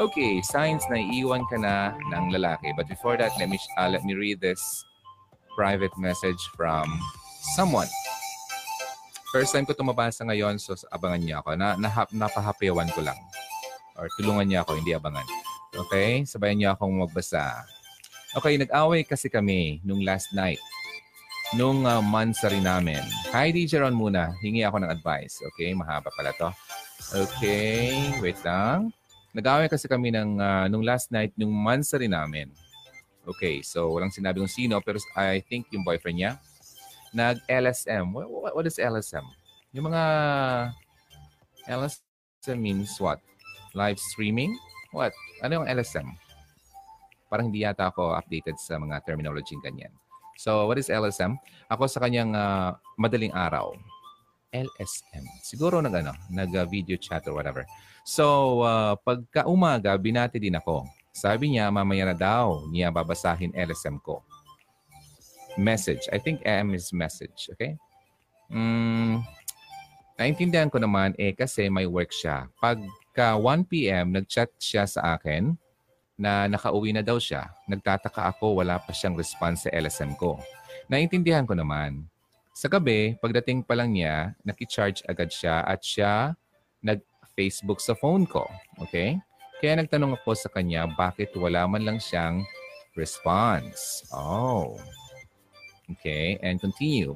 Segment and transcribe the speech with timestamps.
[0.00, 2.72] Okay, signs na iiwan ka na ng lalaki.
[2.72, 4.60] But before that, let me uh, let me read this
[5.52, 6.88] private message from
[7.52, 7.92] someone.
[9.36, 11.60] First time ko ito mabasa ngayon, so abangan niya ako.
[11.60, 13.20] Na, na, napahapiyawan ko lang.
[14.00, 15.28] Or tulungan niya ako, hindi abangan.
[15.76, 16.24] Okay?
[16.24, 17.60] Sabayan niya akong magbasa.
[18.32, 20.60] Okay, nag-away kasi kami nung last night.
[21.52, 23.00] Nung uh, mansari namin.
[23.36, 24.32] Hi, DJ Ron muna.
[24.40, 25.36] Hingi ako ng advice.
[25.52, 26.48] Okay, mahaba pala to.
[27.12, 27.92] Okay,
[28.24, 28.88] wait lang.
[29.32, 32.52] Nag-away kasi kami ng, uh, nung last night, nung mansari namin.
[33.24, 36.32] Okay, so walang sinabi kung sino, pero I think yung boyfriend niya,
[37.16, 38.12] nag-LSM.
[38.12, 39.24] What, what, is LSM?
[39.72, 40.02] Yung mga
[41.64, 43.20] LSM means what?
[43.72, 44.52] Live streaming?
[44.92, 45.16] What?
[45.40, 46.08] Ano yung LSM?
[47.32, 49.92] Parang hindi yata ako updated sa mga terminology ganyan.
[50.36, 51.40] So, what is LSM?
[51.72, 53.72] Ako sa kanyang uh, madaling araw.
[54.52, 55.24] LSM.
[55.40, 57.64] Siguro nag, ano, nag-video uh, chat or whatever.
[58.02, 60.86] So, uh, pagka umaga, binati din ako.
[61.14, 64.24] Sabi niya, mamaya na daw niya babasahin LSM ko.
[65.54, 66.08] Message.
[66.10, 67.52] I think M is message.
[67.52, 67.76] Okay?
[68.48, 69.22] Mm,
[70.16, 72.48] naintindihan ko naman eh kasi may work siya.
[72.58, 75.54] Pagka 1 p.m., nag-chat siya sa akin
[76.16, 77.52] na nakauwi na daw siya.
[77.68, 80.40] Nagtataka ako, wala pa siyang response sa LSM ko.
[80.88, 82.08] Naintindihan ko naman.
[82.52, 86.36] Sa gabi, pagdating pa lang niya, nakicharge agad siya at siya
[86.82, 87.00] nag
[87.32, 88.44] Facebook sa phone ko.
[88.88, 89.20] Okay?
[89.62, 92.42] Kaya nagtanong ako sa kanya bakit wala man lang siyang
[92.98, 94.02] response.
[94.10, 94.76] Oh.
[95.98, 97.12] Okay, and continue.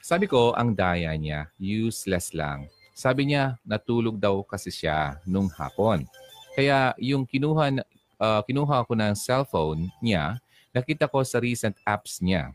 [0.00, 2.66] Sabi ko, ang daya niya, useless lang.
[2.96, 6.08] Sabi niya, natulog daw kasi siya nung hapon.
[6.56, 7.84] Kaya yung kinuha,
[8.18, 10.40] uh, kinuha ko ng cellphone niya,
[10.72, 12.50] nakita ko sa recent apps niya.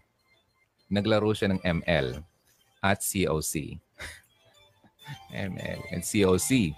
[0.89, 2.25] Naglaro siya ng ML
[2.81, 3.77] at COC.
[5.31, 6.73] ML and COC.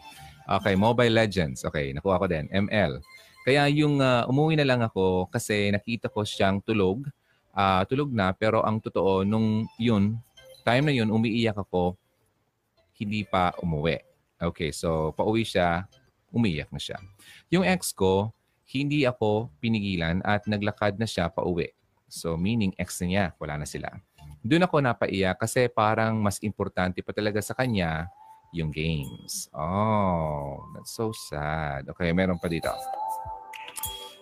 [0.46, 1.66] Okay, Mobile Legends.
[1.66, 2.46] Okay, nakuha ko din.
[2.54, 3.02] ML.
[3.46, 7.06] Kaya yung uh, umuwi na lang ako kasi nakita ko siyang tulog.
[7.56, 10.18] Uh, tulog na pero ang totoo nung yun,
[10.66, 11.94] time na yun, umiiyak ako,
[12.98, 14.02] hindi pa umuwi.
[14.42, 15.88] Okay, so pauwi siya,
[16.34, 16.98] umiiyak na siya.
[17.54, 18.34] Yung ex ko,
[18.66, 21.72] hindi ako pinigilan at naglakad na siya pauwi.
[22.10, 23.94] So meaning ex niya, wala na sila
[24.46, 28.06] doon ako napaiyak kasi parang mas importante pa talaga sa kanya
[28.54, 29.50] yung games.
[29.58, 31.90] Oh, that's so sad.
[31.90, 32.70] Okay, meron pa dito.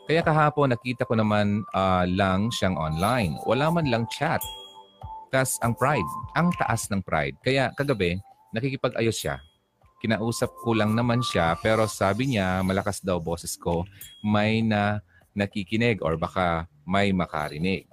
[0.08, 3.36] Kaya kahapon nakita ko naman uh, lang siyang online.
[3.44, 4.40] Wala man lang chat.
[5.28, 6.08] Tas ang pride,
[6.40, 7.36] ang taas ng pride.
[7.44, 8.16] Kaya kagabi,
[8.56, 9.44] nakikipag-ayos siya.
[10.00, 13.84] Kinausap ko lang naman siya pero sabi niya malakas daw boses ko.
[14.24, 15.04] May na
[15.36, 17.88] nakikinig or baka may makarinig.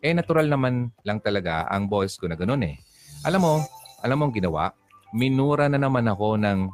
[0.00, 2.80] Eh, natural naman lang talaga ang boys ko na ganun eh.
[3.20, 3.54] Alam mo,
[4.00, 4.72] alam mo ang ginawa?
[5.12, 6.72] Minura na naman ako ng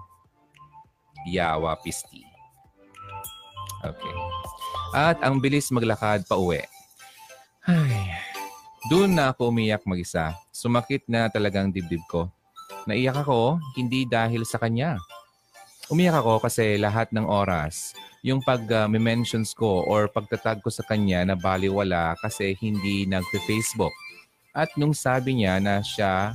[1.26, 2.22] yawa pisti.
[3.82, 4.14] Okay.
[4.94, 6.62] At ang bilis maglakad pa uwi.
[7.66, 8.14] Ay,
[8.86, 10.30] doon na ako umiyak mag-isa.
[10.54, 12.30] Sumakit na talagang dibdib ko.
[12.86, 15.02] Naiyak ako, hindi dahil sa kanya.
[15.86, 17.94] Umiyak ako kasi lahat ng oras
[18.26, 23.94] yung pag-mentions uh, ko or pagtatag ko sa kanya na baliwala kasi hindi nagpe-Facebook.
[24.50, 26.34] At nung sabi niya na siya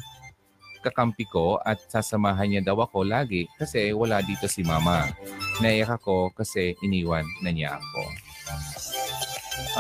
[0.80, 5.12] kakampi ko at sasamahan niya daw ako lagi kasi wala dito si mama.
[5.60, 8.04] Naiyak ako kasi iniwan na niya ako.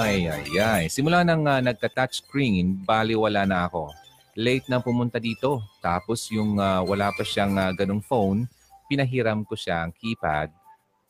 [0.03, 0.83] Ay, ay, ay.
[0.91, 3.87] Simula nang uh, nagka-touch screen, baliwala na ako.
[4.35, 5.63] Late na pumunta dito.
[5.79, 8.51] Tapos yung uh, wala pa siyang uh, ganong phone,
[8.91, 10.51] pinahiram ko siya ang keypad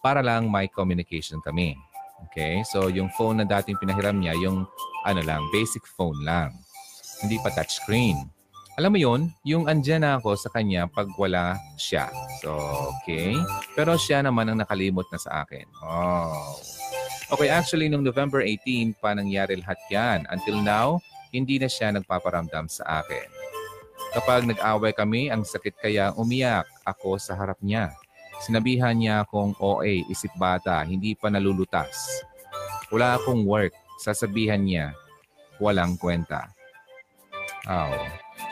[0.05, 1.73] para lang may communication kami.
[2.29, 2.61] Okay?
[2.69, 4.69] So, yung phone na dating pinahiram niya, yung
[5.09, 6.53] ano lang, basic phone lang.
[7.25, 8.21] Hindi pa touchscreen.
[8.77, 12.07] Alam mo yon yung andyan na ako sa kanya pag wala siya.
[12.39, 12.55] So,
[12.97, 13.35] okay.
[13.73, 15.65] Pero siya naman ang nakalimot na sa akin.
[15.81, 16.55] Oh.
[17.31, 20.19] Okay, actually, nung November 18 pa nangyari lahat yan.
[20.31, 21.03] Until now,
[21.35, 23.27] hindi na siya nagpaparamdam sa akin.
[24.11, 27.95] Kapag nag-away kami, ang sakit kaya umiyak ako sa harap niya.
[28.41, 32.25] Sinabihan niya akong OA, isip bata, hindi pa nalulutas.
[32.89, 33.71] Wala akong work.
[34.01, 34.97] Sasabihan niya,
[35.61, 36.49] walang kwenta.
[37.69, 37.93] Oh.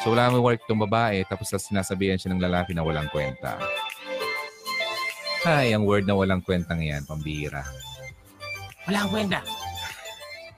[0.06, 3.58] So wala akong work tong babae tapos sinasabihan siya ng lalaki na walang kwenta.
[5.48, 7.64] Ay, ang word na walang kwenta ngayon, pambira.
[8.86, 9.40] Walang kwenta.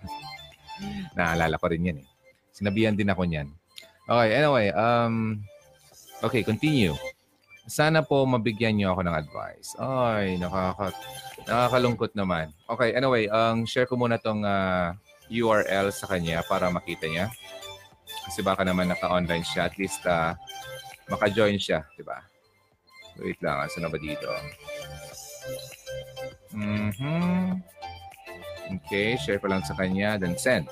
[1.17, 2.07] Naalala ko rin yan eh.
[2.49, 3.47] Sinabihan din ako niyan.
[4.09, 5.39] Okay, anyway, um,
[6.25, 6.97] okay, continue.
[7.71, 9.69] Sana po mabigyan niyo ako ng advice.
[9.79, 10.91] Ay, nakaka
[11.47, 12.51] nakakalungkot naman.
[12.67, 14.99] Okay, anyway, ang um, share ko muna tong uh, ah,
[15.31, 17.31] URL sa kanya para makita niya.
[18.27, 19.71] Kasi baka naman naka-online siya.
[19.71, 20.35] At least uh,
[21.07, 22.19] maka-join siya, di ba?
[23.23, 24.27] Wait lang, asa na ba dito?
[26.51, 27.55] Mhm.
[28.83, 30.67] Okay, share pa lang sa kanya, then send.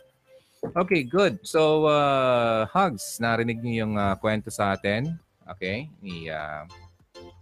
[0.76, 1.40] Okay, good.
[1.48, 5.16] So, uh, Hugs, narinig niyo yung uh, kwento sa atin.
[5.48, 6.68] Okay, ni uh,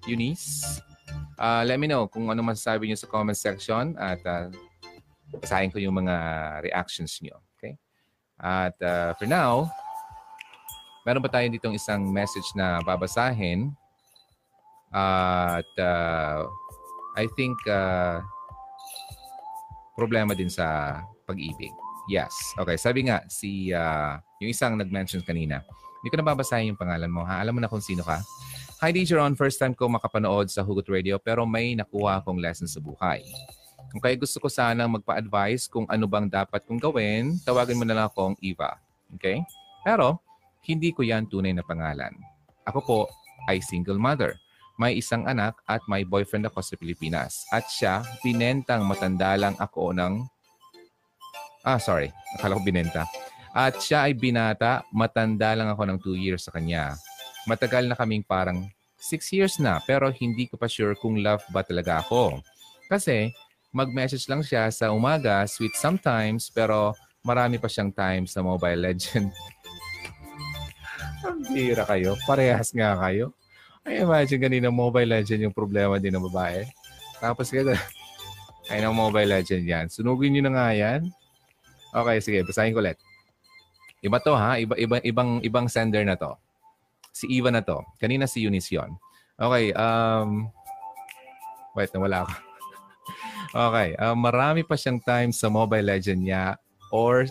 [0.08, 0.80] Eunice.
[1.38, 4.50] Uh, let me know kung ano masasabi niyo sa comment section at uh,
[5.38, 6.16] basahin ko yung mga
[6.64, 7.38] reactions niyo.
[7.60, 7.78] Okay?
[8.40, 9.70] At uh, for now,
[11.06, 13.70] meron pa tayo ditong isang message na babasahin.
[14.90, 16.48] Uh, at uh,
[17.20, 18.24] I think uh,
[19.94, 21.74] problema din sa pag-ibig.
[22.08, 22.32] Yes.
[22.56, 25.60] Okay, sabi nga si uh, yung isang nag-mention kanina.
[26.00, 27.28] Hindi ko na babasahin yung pangalan mo.
[27.28, 27.44] Ha?
[27.44, 28.22] Alam mo na kung sino ka?
[28.78, 29.34] Hi, DJ Ron.
[29.34, 33.26] First time ko makapanood sa Hugot Radio pero may nakuha akong lesson sa buhay.
[33.90, 37.98] Kung kaya gusto ko sana magpa-advise kung ano bang dapat kong gawin, tawagin mo na
[37.98, 38.78] lang akong Eva.
[39.18, 39.42] Okay?
[39.82, 40.22] Pero,
[40.70, 42.14] hindi ko yan tunay na pangalan.
[42.70, 43.00] Ako po
[43.50, 44.38] ay single mother.
[44.78, 47.50] May isang anak at may boyfriend ako sa Pilipinas.
[47.50, 50.22] At siya, binentang matanda lang ako ng...
[51.66, 52.14] Ah, sorry.
[52.38, 53.10] Akala ko binenta.
[53.58, 56.94] At siya ay binata, matanda lang ako ng 2 years sa kanya.
[57.48, 58.68] Matagal na kaming parang
[59.00, 62.44] 6 years na pero hindi ko pa sure kung love ba talaga ako.
[62.92, 63.32] Kasi
[63.72, 66.92] mag-message lang siya sa umaga, sweet sometimes, pero
[67.24, 69.32] marami pa siyang time sa Mobile Legend.
[71.28, 72.16] Ang bira kayo.
[72.24, 73.34] Parehas nga kayo.
[73.88, 76.68] I imagine kanina Mobile Legend yung problema din ng babae.
[77.24, 77.76] Tapos kaya,
[78.72, 79.86] ay ng Mobile Legend yan.
[79.88, 81.02] Sunugin nyo na nga yan.
[81.96, 82.40] Okay, sige.
[82.44, 83.00] Basahin ko ulit.
[84.04, 84.60] Iba to ha.
[84.60, 86.36] Iba, iba, ibang, ibang sender na to.
[87.18, 87.82] Si Eva na to.
[87.98, 88.94] Kanina si Eunice yun.
[89.42, 89.74] Okay.
[89.74, 90.54] Um,
[91.74, 92.34] wait, nawala ako.
[93.74, 93.90] okay.
[93.98, 96.62] Um, marami pa siyang time sa Mobile Legend niya
[96.94, 97.26] or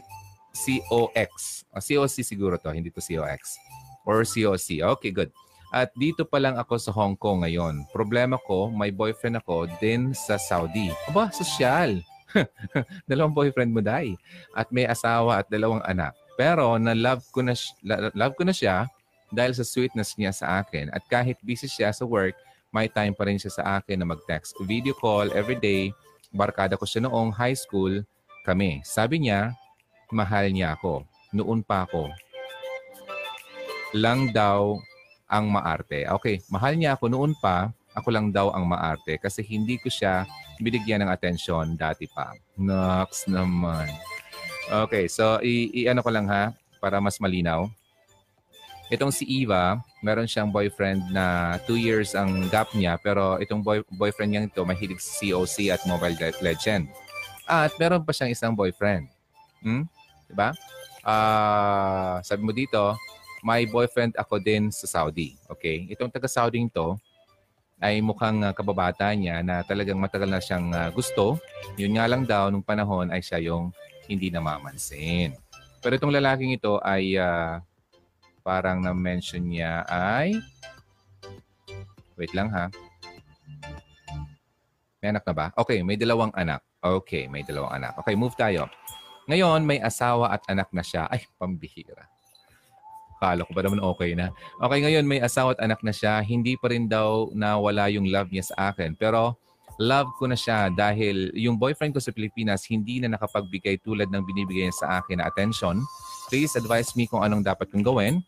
[0.50, 1.62] COX.
[1.71, 2.75] O, COC siguro to.
[2.75, 3.55] Hindi to COX.
[4.03, 4.83] Or COC.
[4.99, 5.31] Okay, good.
[5.71, 7.87] At dito pa lang ako sa Hong Kong ngayon.
[7.94, 10.91] Problema ko, may boyfriend ako din sa Saudi.
[11.11, 12.03] Aba, sosyal.
[13.11, 14.15] dalawang boyfriend mo, Day.
[14.55, 16.15] At may asawa at dalawang anak.
[16.35, 17.55] Pero na-love ko na,
[18.15, 18.87] love ko na siya
[19.32, 20.90] dahil sa sweetness niya sa akin.
[20.94, 22.34] At kahit busy siya sa work,
[22.75, 24.58] may time pa rin siya sa akin na mag-text.
[24.67, 25.94] Video call every day.
[26.34, 28.02] Barkada ko siya noong high school
[28.44, 28.82] kami.
[28.84, 29.55] Sabi niya,
[30.12, 31.06] mahal niya ako.
[31.32, 32.12] Noon pa ako.
[33.96, 34.76] Lang daw
[35.26, 36.06] ang maarte.
[36.20, 40.28] Okay, mahal niya ako noon pa, ako lang daw ang maarte kasi hindi ko siya
[40.61, 42.37] binigyan ng atensyon dati pa.
[42.61, 43.88] Nox naman.
[44.67, 47.67] Okay, so i-ano ko lang ha para mas malinaw.
[48.87, 53.83] Itong si Eva, meron siyang boyfriend na 2 years ang gap niya pero itong boy,
[53.91, 56.87] boyfriend niya ito mahilig sa COC at Mobile Legend.
[57.50, 59.11] At meron pa siyang isang boyfriend.
[59.59, 59.91] Hmm?
[60.31, 60.55] Diba?
[61.03, 62.94] Uh, sabi mo dito,
[63.43, 65.35] may boyfriend ako din sa Saudi.
[65.50, 65.91] Okay?
[65.91, 66.94] Itong taga-Saudi to
[67.83, 71.43] ay mukhang uh, kababata niya na talagang matagal na siyang uh, gusto.
[71.75, 73.75] Yun nga lang daw, nung panahon ay siya yung
[74.06, 75.35] hindi namamansin.
[75.83, 77.61] Pero itong lalaking ito ay uh,
[78.46, 80.38] parang na-mention niya ay...
[82.14, 82.70] Wait lang ha.
[85.02, 85.46] May anak na ba?
[85.58, 86.62] Okay, may dalawang anak.
[86.78, 87.98] Okay, may dalawang anak.
[87.98, 88.70] Okay, move tayo.
[89.26, 91.10] Ngayon, may asawa at anak na siya.
[91.10, 92.06] Ay, pambihira.
[93.16, 94.31] Kala ko ba naman okay na.
[94.60, 96.20] Okay, ngayon may asawa at anak na siya.
[96.20, 98.92] Hindi pa rin daw nawala yung love niya sa akin.
[98.94, 99.40] Pero
[99.81, 104.21] love ko na siya dahil yung boyfriend ko sa Pilipinas hindi na nakapagbigay tulad ng
[104.21, 105.80] binibigay niya sa akin na attention.
[106.28, 108.21] Please advise me kung anong dapat kong gawin.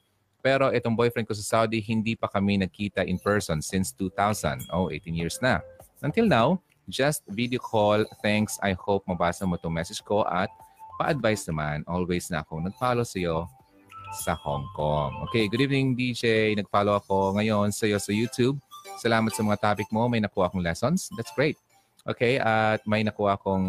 [0.48, 4.72] Pero itong boyfriend ko sa Saudi, hindi pa kami nagkita in person since 2000.
[4.72, 5.60] Oh, 18 years na.
[6.00, 6.56] Until now,
[6.88, 8.08] just video call.
[8.24, 8.56] Thanks.
[8.64, 10.48] I hope mabasa mo itong message ko at
[10.96, 11.84] pa-advise naman.
[11.84, 13.44] Always na ako nag-follow sa iyo
[14.24, 15.28] sa Hong Kong.
[15.28, 16.56] Okay, good evening DJ.
[16.56, 18.56] Nag-follow ako ngayon sa iyo sa YouTube.
[19.04, 20.08] Salamat sa mga topic mo.
[20.08, 21.12] May nakuha akong lessons.
[21.20, 21.60] That's great.
[22.08, 23.68] Okay, at may nakuha akong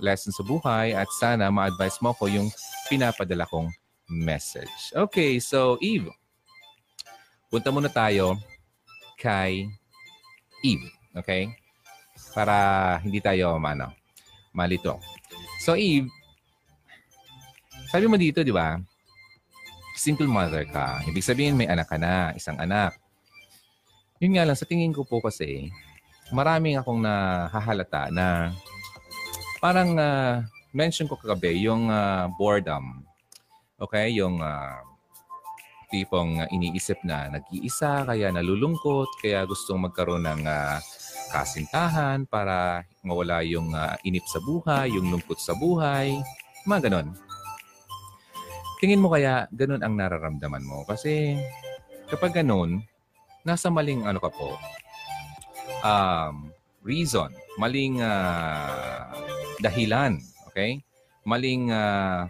[0.00, 2.48] lessons sa buhay at sana ma-advise mo ko yung
[2.88, 3.68] pinapadala kong
[4.08, 4.92] message.
[4.92, 6.10] Okay, so Eve,
[7.48, 8.36] punta muna tayo
[9.16, 9.68] kay
[10.60, 10.86] Eve.
[11.14, 11.52] Okay?
[12.34, 13.92] Para hindi tayo ano,
[14.50, 14.98] malito.
[15.62, 16.10] So Eve,
[17.88, 18.76] sabi mo dito, di ba?
[19.94, 21.00] single mother ka.
[21.06, 22.98] Ibig sabihin may anak ka na, isang anak.
[24.18, 25.70] Yun nga lang, sa tingin ko po kasi,
[26.34, 28.50] maraming akong nahahalata na
[29.62, 30.42] parang uh,
[30.74, 33.06] mention ko kagabi, yung uh, boredom.
[33.78, 34.14] Okay?
[34.18, 34.82] Yung uh,
[35.90, 40.78] tipong uh, iniisip na nag-iisa, kaya nalulungkot, kaya gustong magkaroon ng uh,
[41.30, 46.18] kasintahan para mawala yung uh, inip sa buhay, yung lungkot sa buhay,
[46.66, 47.14] mga ganon.
[48.78, 50.84] Tingin mo kaya ganun ang nararamdaman mo?
[50.84, 51.38] Kasi
[52.10, 52.84] kapag ganun,
[53.44, 54.56] nasa maling ano ka po,
[55.84, 56.52] um,
[56.84, 59.08] reason, maling ah,
[59.60, 60.84] dahilan, okay?
[61.24, 62.28] Maling ah,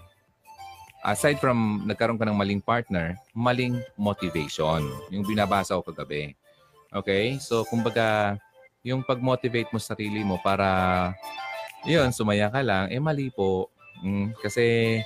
[1.05, 4.81] aside from nagkaroon ka ng maling partner, maling motivation.
[5.13, 6.33] Yung binabasa ko kagabi.
[6.89, 7.37] Okay?
[7.39, 8.41] So, kumbaga,
[8.81, 11.13] yung pag-motivate mo sarili mo para,
[11.85, 13.69] yun, sumaya ka lang, eh mali po.
[14.01, 14.99] Mm, kasi,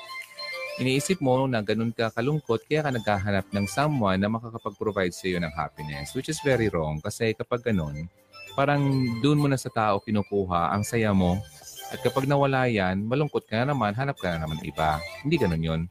[0.78, 5.42] iniisip mo na ganun ka kalungkot, kaya ka naghahanap ng someone na makakapag-provide sa iyo
[5.42, 7.02] ng happiness, which is very wrong.
[7.02, 8.06] Kasi kapag ganun,
[8.54, 8.82] parang
[9.18, 11.42] doon mo na sa tao kinukuha ang saya mo.
[11.88, 15.00] At kapag nawala yan, malungkot ka na naman, hanap ka na naman iba.
[15.24, 15.82] Hindi ganun yun.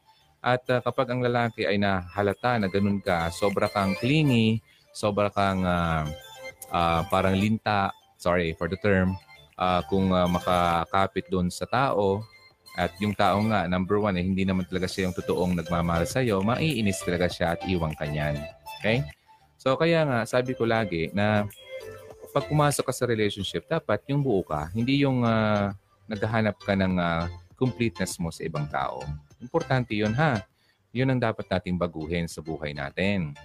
[0.42, 4.62] At uh, kapag ang lalaki ay nahalata na ganun ka, sobra kang clingy,
[4.94, 6.06] sobra kang uh,
[6.70, 7.90] uh, parang linta,
[8.22, 9.18] sorry for the term,
[9.58, 12.22] uh, kung uh, makakapit doon sa tao,
[12.78, 16.46] at yung tao nga, number one, eh, hindi naman talaga siya yung totoong nagmamahal sa'yo,
[16.46, 18.38] maiinis talaga siya at iwang kanyan.
[18.78, 19.02] Okay?
[19.58, 21.50] So kaya nga, sabi ko lagi na
[22.30, 25.74] pag pumasok ka sa relationship, dapat yung buo ka, hindi yung uh,
[26.08, 27.28] naghahanap ka ng uh,
[27.60, 29.04] completeness mo sa ibang tao.
[29.44, 30.42] Importante yun ha.
[30.96, 33.36] Yun ang dapat nating baguhin sa buhay natin.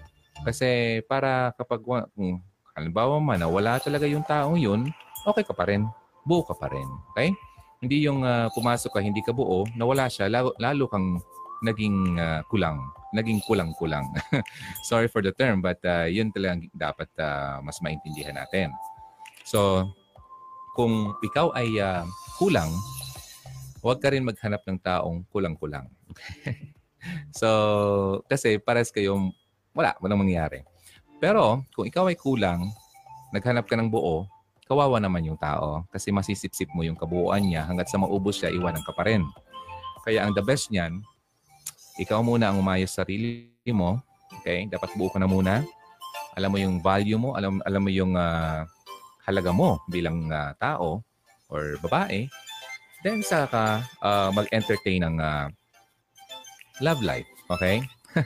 [0.41, 2.41] Kasi para kapag kung
[2.73, 4.89] halimbawa man na wala talaga yung taong yun,
[5.29, 5.85] okay ka pa rin.
[6.25, 6.89] Buo ka pa rin.
[7.13, 7.35] Okay?
[7.83, 11.19] Hindi yung uh, pumasok ka, hindi ka buo, nawala siya, lalo, lalo kang
[11.67, 12.79] naging uh, kulang.
[13.13, 14.07] Naging kulang-kulang.
[14.89, 18.71] Sorry for the term, but uh, yun talagang dapat uh, mas maintindihan natin.
[19.43, 19.91] So,
[20.73, 22.05] kung ikaw ay uh,
[22.41, 22.73] kulang,
[23.85, 25.89] huwag ka rin maghanap ng taong kulang-kulang.
[27.41, 27.49] so,
[28.29, 29.33] kasi pares kayong
[29.77, 30.65] wala, walang mangyayari.
[31.21, 32.69] Pero, kung ikaw ay kulang,
[33.33, 34.29] naghanap ka ng buo,
[34.69, 38.85] kawawa naman yung tao kasi masisipsip mo yung kabuuan niya hanggat sa maubos siya, iwanan
[38.85, 39.25] ka pa rin.
[40.03, 40.99] Kaya ang the best niyan,
[42.01, 44.01] ikaw muna ang umayos sa sarili mo.
[44.41, 44.67] Okay?
[44.67, 45.63] Dapat buo ka na muna.
[46.33, 48.65] Alam mo yung value mo, alam, alam mo yung uh,
[49.27, 51.03] halaga mo bilang uh, tao
[51.53, 52.27] or babae.
[53.03, 55.47] Then sa ka uh, mag-entertain ng uh,
[56.83, 57.27] love life.
[57.51, 57.83] Okay?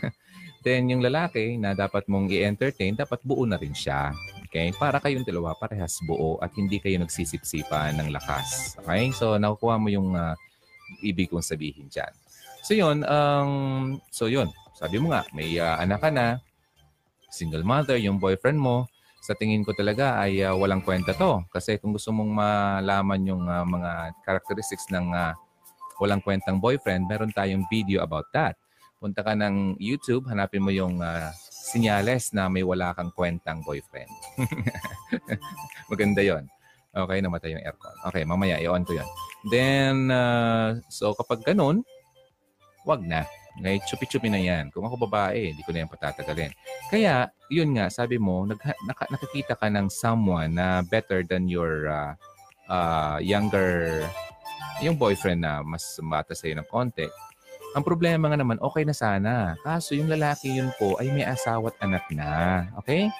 [0.66, 4.10] Then yung lalaki na dapat mong i-entertain, dapat buo na rin siya.
[4.50, 4.74] Okay?
[4.74, 8.74] Para kayong dalawa parehas buo at hindi kayo nagsisipsipan ng lakas.
[8.82, 9.14] Okay?
[9.14, 10.34] So, nakukuha mo yung uh,
[11.06, 12.10] ibig kong sabihin dyan.
[12.66, 13.06] So, yun.
[13.06, 14.50] Um, so, yun.
[14.74, 16.42] Sabi mo nga, may uh, anak ka na,
[17.30, 18.90] single mother, yung boyfriend mo,
[19.26, 21.42] sa tingin ko talaga ay uh, walang kwenta to.
[21.50, 25.34] Kasi kung gusto mong malaman yung uh, mga characteristics ng uh,
[25.98, 28.54] walang kwentang boyfriend, meron tayong video about that.
[29.02, 34.08] Punta ka ng YouTube, hanapin mo yung uh, sinyales na may wala kang kwentang boyfriend.
[35.90, 36.46] Maganda yon.
[36.96, 37.96] Okay, namatay yung aircon.
[38.08, 39.08] Okay, mamaya i-on ko yon.
[39.50, 41.82] Then, uh, so kapag ganun,
[42.86, 43.26] wag na.
[43.56, 44.68] Okay, chupi-chupi na yan.
[44.68, 46.52] Kung ako babae, hindi ko na yan patatagalin.
[46.92, 51.88] Kaya, yun nga, sabi mo, nag, naka, nakakita ka ng someone na better than your
[51.88, 52.12] uh,
[52.68, 54.04] uh, younger,
[54.84, 57.08] yung boyfriend na mas bata sa'yo ng konti
[57.76, 59.52] ang problema nga naman, okay na sana.
[59.60, 62.64] Kaso yung lalaki yun po ay may asawa at anak na.
[62.80, 63.12] Okay?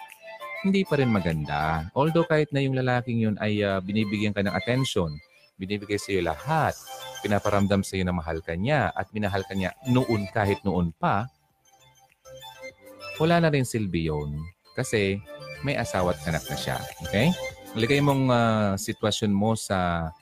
[0.64, 1.92] Hindi pa rin maganda.
[1.92, 5.20] Although kahit na yung lalaking yun ay uh, binibigyan ka ng attention,
[5.56, 6.76] binibigay sa iyo lahat,
[7.25, 11.28] pinaparamdam sa iyo na mahal ka niya at minahal ka niya noon kahit noon pa,
[13.16, 14.36] wala na rin silbi yun.
[14.76, 15.20] Kasi
[15.64, 16.76] may asawa at anak na siya.
[17.08, 17.32] Okay?
[17.76, 20.12] Ligay mong uh, sitwasyon mo sa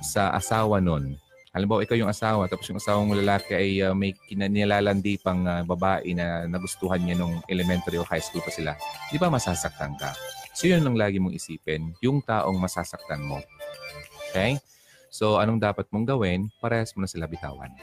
[0.00, 1.18] sa asawa nun
[1.50, 5.66] Halimbawa, ikaw yung asawa, tapos yung asawa mong lalaki ay uh, may kinanilalandi pang uh,
[5.66, 8.78] babae na nagustuhan niya nung elementary o high school pa sila.
[9.10, 10.14] Di ba masasaktan ka?
[10.54, 13.42] So yun ang lagi mong isipin, yung taong masasaktan mo.
[14.30, 14.56] Okay?
[15.10, 16.48] So anong dapat mong gawin?
[16.62, 17.74] Parehas mo na sila bitawan.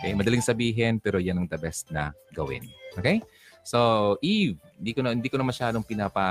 [0.00, 0.16] Okay?
[0.16, 2.64] Madaling sabihin, pero yan ang the best na gawin.
[2.96, 3.20] Okay?
[3.68, 6.24] So, Eve, hindi ko na, hindi ko na masyadong pinapa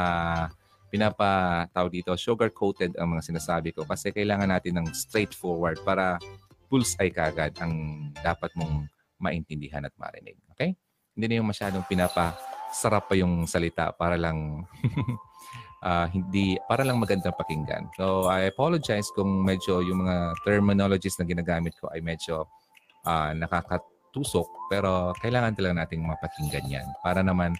[0.87, 6.15] pinapa tao dito, sugar coated ang mga sinasabi ko kasi kailangan natin ng straightforward para
[6.71, 8.87] bullseye kagad ang dapat mong
[9.19, 10.39] maintindihan at marinig.
[10.55, 10.73] Okay?
[11.13, 12.39] Hindi na yung masyadong pinapa
[12.71, 14.63] sarap pa yung salita para lang
[15.83, 17.89] uh, hindi para lang magandang pakinggan.
[17.97, 22.47] So I apologize kung medyo yung mga terminologies na ginagamit ko ay medyo
[23.05, 27.53] uh, nakakatusok pero kailangan talaga nating mapakinggan yan para naman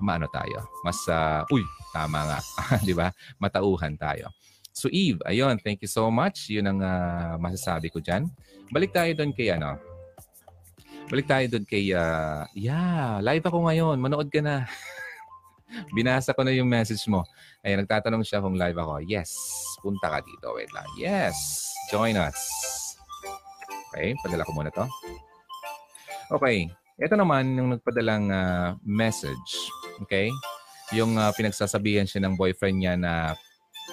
[0.00, 0.64] maano tayo.
[0.82, 2.38] Mas uh, uy, tama nga,
[2.84, 3.12] 'di ba?
[3.36, 4.32] Matauhan tayo.
[4.70, 6.48] So Eve, ayun, thank you so much.
[6.48, 8.30] Yun ang uh, masasabi ko dyan.
[8.70, 9.76] Balik tayo doon kay ano.
[11.10, 13.98] Balik tayo doon kay, uh, yeah, live ako ngayon.
[13.98, 14.62] Manood ka na.
[15.96, 17.26] Binasa ko na yung message mo.
[17.62, 19.04] Ayun, nagtatanong siya kung live ako.
[19.04, 19.34] Yes,
[19.80, 20.54] punta ka dito.
[20.56, 20.86] Wait lang.
[20.98, 21.36] Yes,
[21.88, 22.38] join us.
[23.90, 24.86] Okay, padala ko muna to.
[26.30, 29.50] Okay, ito naman yung nagpadalang uh, message.
[30.06, 30.30] Okay?
[30.94, 33.34] Yung uh, pinagsasabihan siya ng boyfriend niya na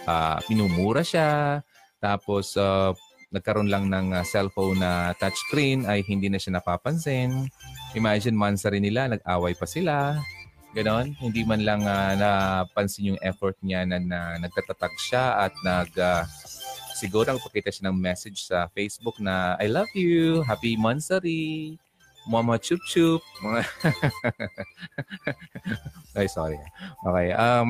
[0.08, 1.62] ah, minumura siya,
[2.00, 2.96] tapos ah,
[3.36, 7.52] nagkaroon lang ng ah, cellphone na touchscreen ay hindi na siya napapansin.
[7.94, 10.18] Imagine months na rin nila, nag-away pa sila.
[10.78, 15.90] Ganon, hindi man lang ah, napansin yung effort niya na, na nagtatatag siya at nag
[15.98, 16.22] ah,
[16.94, 21.82] siguro nagpakita siya ng message sa Facebook na I love you, happy monthsary,
[22.30, 23.26] mama chup chup.
[26.18, 26.62] Ay, sorry.
[27.02, 27.34] Okay.
[27.34, 27.70] Um,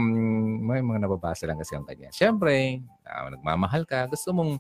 [0.67, 2.11] may mga nababasa lang kasi ang kanya.
[2.11, 4.59] Siyempre, ah, nagmamahal ka, gusto mong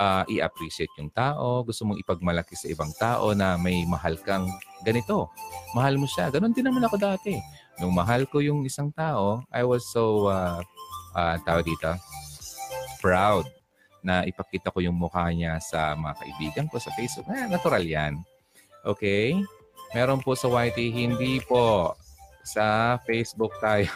[0.00, 4.48] ah, i-appreciate yung tao, gusto mong ipagmalaki sa ibang tao na may mahal kang
[4.80, 5.28] ganito.
[5.76, 6.32] Mahal mo siya.
[6.32, 7.36] Ganon din naman ako dati.
[7.80, 10.60] Nung mahal ko yung isang tao, I was so, uh,
[11.16, 11.92] uh, tawag dito,
[13.00, 13.48] proud
[14.02, 17.30] na ipakita ko yung mukha niya sa mga kaibigan ko sa Facebook.
[17.30, 18.18] Eh, natural yan.
[18.82, 19.38] Okay?
[19.94, 21.94] Meron po sa YT, hindi po
[22.42, 23.86] sa Facebook tayo.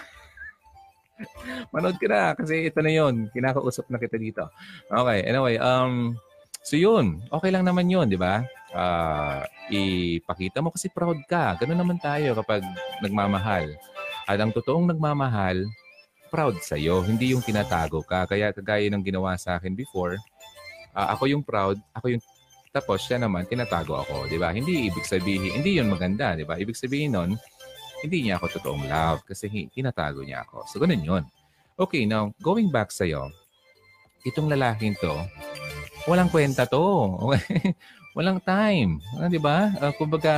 [1.75, 3.26] Manood ka na kasi ito na yun.
[3.35, 4.45] Kinakausap na kita dito.
[4.87, 5.59] Okay, anyway.
[5.59, 6.14] Um,
[6.62, 8.47] so yun, okay lang naman yun, di ba?
[8.75, 11.54] Ah, ipakita mo kasi proud ka.
[11.62, 12.62] Ganun naman tayo kapag
[13.02, 13.70] nagmamahal.
[14.26, 15.66] At ang totoong nagmamahal,
[16.28, 17.06] proud sa'yo.
[17.06, 18.26] Hindi yung tinatago ka.
[18.26, 20.18] Kaya kagaya ng ginawa sa akin before,
[20.92, 22.23] ah, ako yung proud, ako yung
[22.76, 24.52] tapos siya naman, tinatago ako, di ba?
[24.52, 26.61] Hindi ibig sabihin, hindi yun maganda, di ba?
[26.61, 27.32] Ibig sabihin nun,
[28.04, 30.68] hindi niya ako totoong love kasi tinatago niya ako.
[30.68, 31.25] So, ganun yun.
[31.80, 33.32] Okay, now, going back sa'yo,
[34.28, 35.08] itong lalaking to,
[36.04, 37.16] walang kwenta to.
[38.16, 38.96] walang time.
[39.20, 39.76] Ah, di ba?
[39.76, 40.35] Ah, kumbaga,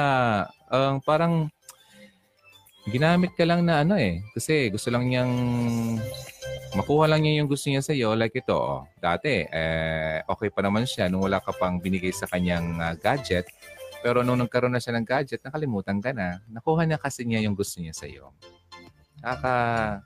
[0.66, 1.46] ang parang
[2.90, 4.18] ginamit ka lang na ano eh.
[4.34, 5.30] Kasi gusto lang niyang
[6.74, 8.18] makuha lang niya yung gusto niya sa'yo.
[8.18, 8.82] Like ito, oh.
[8.98, 13.46] dati, eh, okay pa naman siya nung wala ka pang binigay sa kanyang ah, gadget.
[14.02, 16.42] Pero nung nagkaroon na siya ng gadget, nakalimutan ka na.
[16.50, 18.34] Nakuha niya kasi niya yung gusto niya sa'yo.
[19.22, 20.02] Nakaka...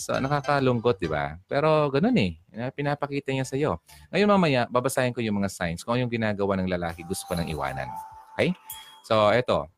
[0.00, 1.36] So, nakakalungkot, di ba?
[1.44, 2.40] Pero ganun eh.
[2.72, 3.76] Pinapakita niya sa'yo.
[4.08, 7.36] Ngayon mamaya, babasahin ko yung mga signs kung ano yung ginagawa ng lalaki gusto ko
[7.36, 7.86] nang iwanan.
[8.34, 8.56] Okay?
[9.04, 9.68] So, eto.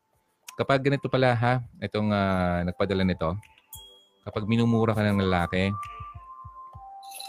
[0.55, 3.35] Kapag ganito pala ha, itong ah, nagpadala nito,
[4.23, 5.73] kapag minumura ka ng lalaki,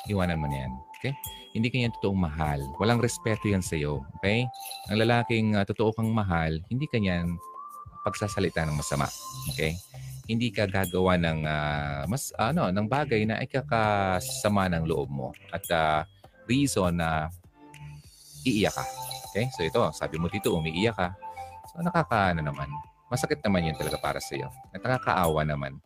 [0.07, 0.73] iwanan mo na yan.
[1.01, 1.13] Okay?
[1.57, 2.61] Hindi kanya totoong mahal.
[2.79, 4.07] Walang respeto yan sa'yo.
[4.21, 4.47] Okay?
[4.93, 7.27] Ang lalaking ah, totoo kang mahal, hindi kanya
[8.07, 9.09] pagsasalita ng masama.
[9.51, 9.75] Okay?
[10.25, 15.65] Hindi ka gagawa ng ah, mas ano ng bagay na ikakasama ng loob mo at
[15.73, 16.03] ah,
[16.49, 17.29] reason na
[18.45, 18.85] iiyak ka.
[19.33, 19.49] Okay?
[19.53, 21.09] So ito, sabi mo dito umiiyak ka.
[21.73, 22.69] So nakakaano naman.
[23.13, 24.49] Masakit naman yun talaga para sa iyo.
[24.73, 25.77] Nakakaawa naman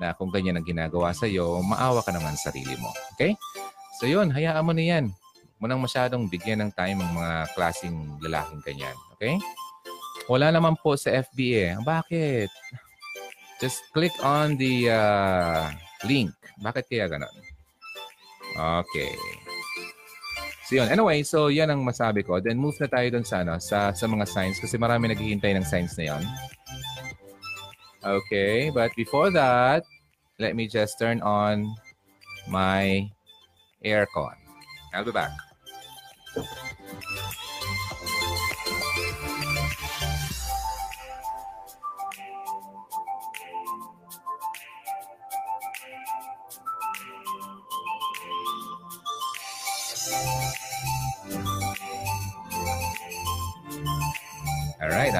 [0.00, 2.88] na kung ganyan ang ginagawa sa iyo, maawa ka naman sa sarili mo.
[3.14, 3.36] Okay?
[4.00, 5.12] So yun, hayaan mo na yan.
[5.12, 8.96] Huwag mo nang masyadong bigyan ng time ang mga klaseng lalaking ganyan.
[9.12, 9.36] Okay?
[10.24, 11.72] Wala naman po sa FB eh.
[11.84, 12.48] Bakit?
[13.60, 15.68] Just click on the uh,
[16.08, 16.32] link.
[16.64, 17.36] Bakit kaya ganon?
[18.56, 19.12] Okay.
[20.64, 20.88] So yun.
[20.88, 22.40] Anyway, so yan ang masabi ko.
[22.40, 25.66] Then move na tayo dun sa, ano, sa, sa mga signs kasi marami naghihintay ng
[25.66, 26.24] signs na yon.
[28.00, 29.84] Okay, but before that,
[30.40, 31.68] let me just turn on
[32.48, 33.04] my
[33.84, 34.40] aircon.
[34.96, 35.36] I'll be back.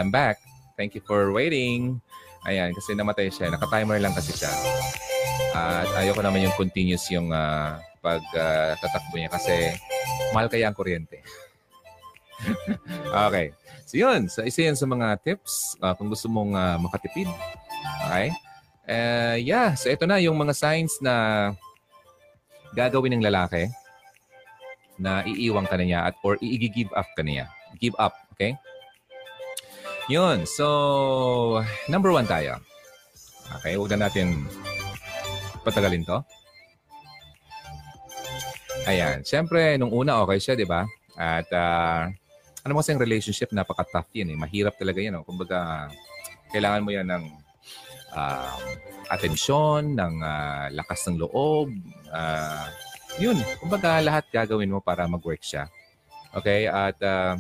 [0.01, 0.41] I'm back.
[0.81, 2.01] Thank you for waiting.
[2.49, 3.53] Ayan, kasi namatay siya.
[3.53, 4.49] Naka-timer lang kasi siya.
[5.53, 9.77] At ayoko naman yung continuous yung ah, pag ah, tatakbo niya kasi
[10.33, 11.21] mahal kaya ang kuryente.
[13.29, 13.53] okay.
[13.85, 14.33] So yun.
[14.33, 17.29] So isa yan sa mga tips ah, kung gusto mong ah, makatipid.
[18.09, 18.33] Okay?
[18.89, 19.77] Eh, yeah.
[19.77, 21.53] So ito na yung mga signs na
[22.73, 23.69] gagawin ng lalaki
[24.97, 27.53] na iiwang ka na niya at or i-give up ka niya.
[27.77, 28.17] Give up.
[28.33, 28.57] Okay?
[30.11, 30.43] Yun.
[30.43, 32.59] So, number one tayo.
[33.63, 34.43] Okay, huwag na natin
[35.63, 36.19] patagalin to.
[38.91, 39.23] Ayan.
[39.23, 40.83] Siyempre, nung una okay siya, di ba?
[41.15, 42.11] At ah,
[42.67, 44.39] ano mo kasing relationship, napaka-tough yan eh.
[44.39, 45.15] Mahirap talaga yan.
[45.15, 45.23] Oh.
[45.23, 45.87] Kumbaga,
[46.51, 47.25] kailangan mo yan ng
[48.11, 48.59] ah,
[49.15, 51.71] atensyon, ng ah, lakas ng loob.
[52.11, 52.67] ah,
[53.23, 53.39] yun.
[53.63, 55.71] Kumbaga, lahat gagawin mo para mag-work siya.
[56.35, 56.67] Okay?
[56.67, 57.39] At ah,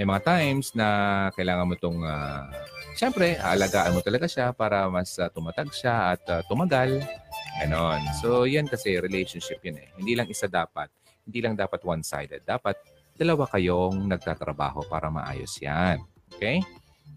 [0.00, 0.88] may mga times na
[1.36, 2.48] kailangan mo itong, uh,
[2.96, 7.04] siyempre, aalagaan mo talaga siya para mas ah, tumatag siya at ah, tumagal.
[7.60, 8.00] Ganon.
[8.24, 9.88] So, yan kasi relationship yun eh.
[10.00, 10.88] Hindi lang isa dapat.
[11.28, 12.42] Hindi lang dapat one-sided.
[12.48, 12.80] Dapat
[13.14, 16.00] dalawa kayong nagtatrabaho para maayos yan.
[16.32, 16.64] Okay?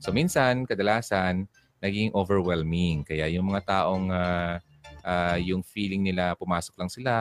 [0.03, 1.47] So, minsan, kadalasan,
[1.79, 3.07] naging overwhelming.
[3.07, 4.59] Kaya yung mga taong ah,
[5.05, 7.13] ah, yung feeling nila pumasok lang sila,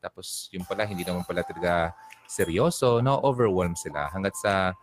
[0.00, 1.92] tapos yung pala hindi naman pala talaga
[2.26, 4.74] seryoso, no overwhelm sila hanggat sa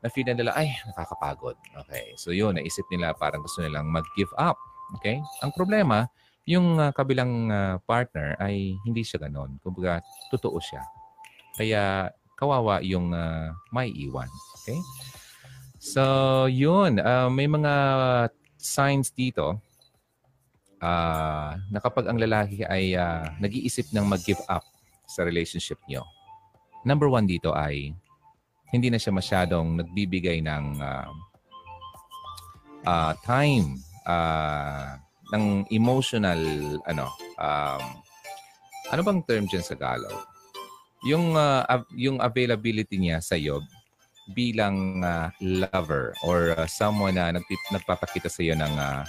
[0.00, 1.56] na-feel na nila, ay, nakakapagod.
[1.84, 4.56] Okay, so yun, naisip nila parang gusto nilang mag-give up.
[4.96, 5.20] Okay?
[5.44, 6.08] Ang problema,
[6.48, 9.60] yung ah, kabilang ah, partner ay hindi siya ganon.
[9.60, 10.00] Kumbaga,
[10.32, 10.82] totoo siya.
[11.54, 14.28] Kaya kawawa yung ah, may iwan.
[14.60, 14.80] Okay?
[15.80, 16.02] So,
[16.48, 17.00] yun.
[17.00, 17.72] Ah, may mga
[18.56, 19.60] signs dito
[20.80, 24.64] ah, na kapag ang lalaki ay ah, nag-iisip ng mag-give up
[25.04, 26.08] sa relationship niyo.
[26.84, 27.92] Number one dito ay
[28.70, 31.10] hindi na siya masyadong nagbibigay ng ah,
[32.86, 34.96] ah, time, ah,
[35.30, 36.40] ng emotional,
[36.86, 37.06] ano,
[37.38, 37.82] um,
[38.90, 40.26] ano bang term dyan sa Tagalog?
[41.06, 43.62] Yung, av- yung availability niya sa iyo
[44.30, 49.02] bilang ah, lover or ah, someone na nagpip- nagpapakita sa iyo ng ah,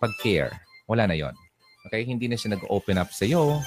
[0.00, 0.52] pag-care.
[0.88, 1.34] Wala na yon.
[1.88, 2.02] Okay?
[2.02, 3.60] Hindi na siya nag-open up sa iyo.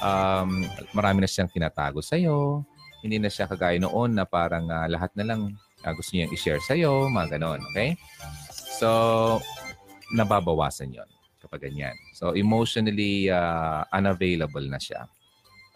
[0.00, 2.64] Um, marami na siyang tinatago sa iyo.
[3.04, 5.52] Hindi na siya kagaya noon na parang ah, lahat na lang
[5.84, 7.60] ah, gusto niyang i-share sa iyo, mga ganon.
[7.76, 8.00] Okay?
[8.80, 8.88] So,
[10.16, 11.04] nababawasan yon
[11.44, 11.92] kapag ganyan.
[12.16, 15.04] So, emotionally ah, unavailable na siya.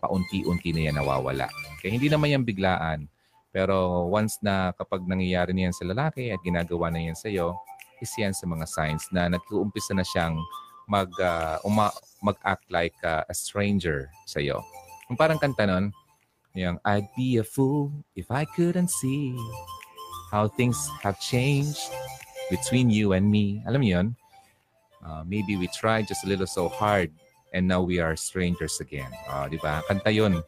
[0.00, 1.52] Paunti-unti na yan nawawala.
[1.76, 1.92] Okay?
[1.92, 3.12] Hindi naman yan biglaan.
[3.52, 7.52] Pero once na kapag nangyayari niyan sa lalaki at ginagawa na yan sa iyo,
[8.00, 10.40] is yan sa mga signs na nag-uumpisa na siyang
[10.88, 11.92] mag, ah, uma-
[12.24, 14.64] mag-act like ah, a stranger sa iyo.
[15.12, 15.92] Yung parang kanta nun,
[16.54, 19.36] yung I'd be a fool if I couldn't see
[20.30, 21.80] how things have changed
[22.50, 23.62] between you and me.
[23.68, 24.06] Alam mo yun?
[25.04, 27.12] Uh, maybe we tried just a little so hard
[27.52, 29.08] and now we are strangers again.
[29.28, 29.80] Ah, di ba?
[29.88, 30.42] Kanta yun.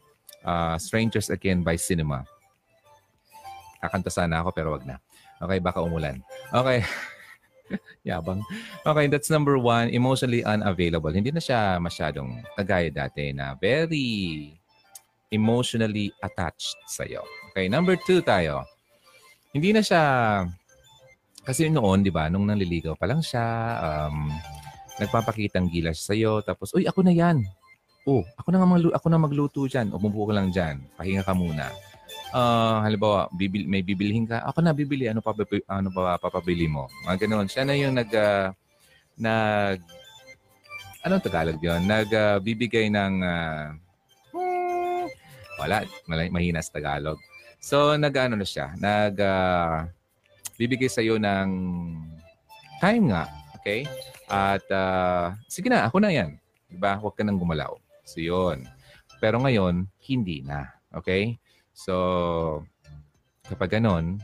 [0.44, 2.24] Ah, strangers Again by Cinema.
[3.80, 5.00] Kakanta sana ako pero wag na.
[5.40, 6.20] Okay, baka umulan.
[6.52, 6.84] Okay.
[8.08, 8.44] Yabang.
[8.84, 9.88] Okay, that's number one.
[9.88, 11.12] Emotionally unavailable.
[11.12, 14.59] Hindi na siya masyadong kagaya dati na very
[15.30, 17.22] emotionally attached sa'yo.
[17.50, 18.66] Okay, number two tayo.
[19.50, 20.02] Hindi na siya,
[21.42, 23.42] kasi noon, di ba, nung nanliligaw pa lang siya,
[23.82, 24.30] um,
[25.00, 27.42] nagpapakitang gilas sa'yo, tapos, uy, ako na yan.
[28.08, 29.92] Oh, ako na, nga maglu- ako na magluto dyan.
[29.92, 30.80] Umupo ka lang dyan.
[30.96, 31.68] Pahinga ka muna.
[32.30, 35.34] Ah, halimbawa, bibil, may bibilihin ka, ako na bibili, ano pa,
[35.66, 36.86] ano pa papabili mo?
[37.06, 37.46] Mga ganun.
[37.50, 38.54] Siya na yung nag, ah,
[39.18, 39.78] nag,
[41.04, 41.82] anong Tagalog yun?
[41.84, 43.89] Nag, ah, bibigay ng, hmm,
[45.60, 47.20] wala, mahina sa Tagalog.
[47.60, 49.84] So, nag, ano na siya, nag, ah,
[50.56, 51.48] bibigay sa'yo ng
[52.80, 53.28] time nga,
[53.60, 53.84] okay?
[54.24, 56.40] At, ah, sige na, ako na yan.
[56.72, 56.96] Diba?
[56.96, 57.76] Huwag ka nang gumalaw.
[58.08, 58.64] So, yun.
[59.20, 60.72] Pero ngayon, hindi na.
[60.96, 61.36] Okay?
[61.76, 62.64] So,
[63.44, 64.16] kapag ganon,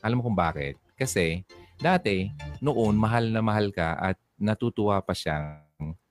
[0.00, 0.80] alam mo kung bakit?
[0.96, 1.44] Kasi,
[1.76, 2.32] dati,
[2.64, 5.60] noon, mahal na mahal ka at natutuwa pa siyang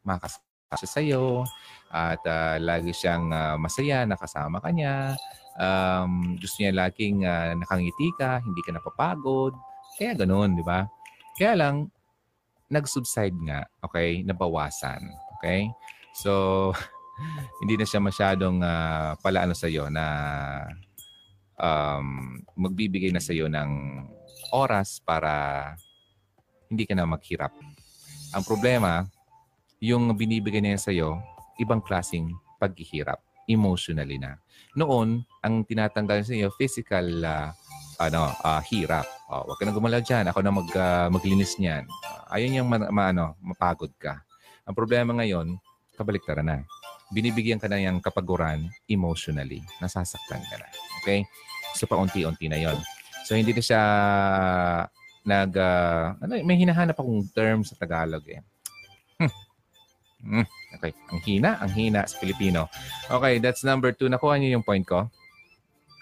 [0.06, 1.26] makasama siya sa'yo
[1.90, 5.18] at ah, lagi siyang ah, masaya, nakasama ka niya.
[5.58, 9.58] Um, gusto niya laging ah, nakangiti ka, hindi ka napapagod.
[9.98, 10.86] Kaya ganon, di ba?
[11.34, 11.90] Kaya lang,
[12.70, 14.22] nag-subside nga, okay?
[14.22, 15.02] Nabawasan,
[15.40, 15.66] okay?
[16.14, 16.70] So,
[17.66, 20.06] hindi na siya masyadong ah, palaano sa iyo na
[21.58, 24.06] um, magbibigay na sa iyo ng
[24.54, 25.74] oras para
[26.70, 27.58] hindi ka na maghirap.
[28.38, 29.10] Ang problema,
[29.80, 31.20] yung binibigay niya sa iyo,
[31.60, 34.36] ibang klasing paghihirap, emotionally na.
[34.76, 37.56] Noon, ang tinatanggal sa physical ah,
[38.00, 39.08] ano, ah, hirap.
[39.32, 40.28] Oh, wag ka na gumalaw dyan.
[40.32, 41.88] Ako na mag, ah, maglinis niyan.
[42.32, 44.24] ayaw niyang ma, ma- ano, mapagod ka.
[44.68, 45.58] Ang problema ngayon,
[45.96, 46.64] kabaliktaran na
[47.10, 49.66] binibigyan ka na yung kapaguran emotionally.
[49.82, 50.68] Nasasaktan ka na.
[51.02, 51.26] Okay?
[51.74, 52.78] So, paunti-unti na yon.
[53.26, 53.82] So, hindi na siya
[55.26, 55.52] nag...
[55.58, 58.42] ah, ano, may hinahanap akong term sa Tagalog eh.
[60.20, 60.46] Hmm.
[60.80, 60.92] Okay.
[61.10, 62.68] Ang hina, ang hina sa Filipino.
[63.08, 64.12] Okay, that's number two.
[64.12, 65.08] Nakuha niyo yung point ko?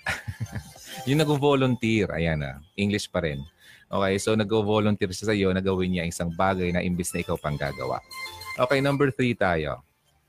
[1.07, 2.59] yung nag-volunteer, ayan na.
[2.75, 3.39] English pa rin.
[3.87, 7.39] Okay, so nag-volunteer siya sa iyo na gawin niya isang bagay na imbis na ikaw
[7.39, 8.03] pang gagawa.
[8.59, 9.87] Okay, number three tayo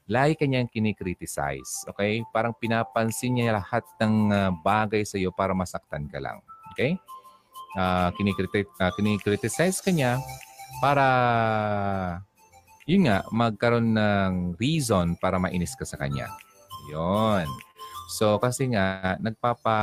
[0.08, 1.84] lagi kanyang kinikriticize.
[1.92, 2.24] Okay?
[2.32, 6.40] Parang pinapansin niya lahat ng ah, bagay sa iyo para masaktan ka lang.
[6.72, 6.96] Okay?
[7.76, 10.16] Uh, ah, kinikriticize ka niya
[10.80, 11.04] para
[12.88, 16.32] yun nga, magkaroon ng reason para mainis ka sa kanya.
[16.88, 17.44] Yun.
[18.08, 19.76] So kasi nga nagpapa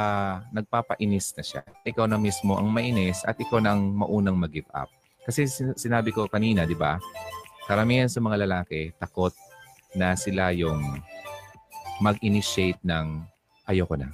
[0.50, 1.62] nagpapainis na siya.
[1.86, 4.90] Ikaw na mismo ang mainis at ikaw na ang maunang mag-give up.
[5.22, 6.98] Kasi sin- sinabi ko kanina, 'di ba?
[7.70, 9.38] Karamihan sa mga lalaki takot
[9.94, 10.82] na sila yung
[12.02, 13.22] mag-initiate ng
[13.70, 14.10] ayoko na.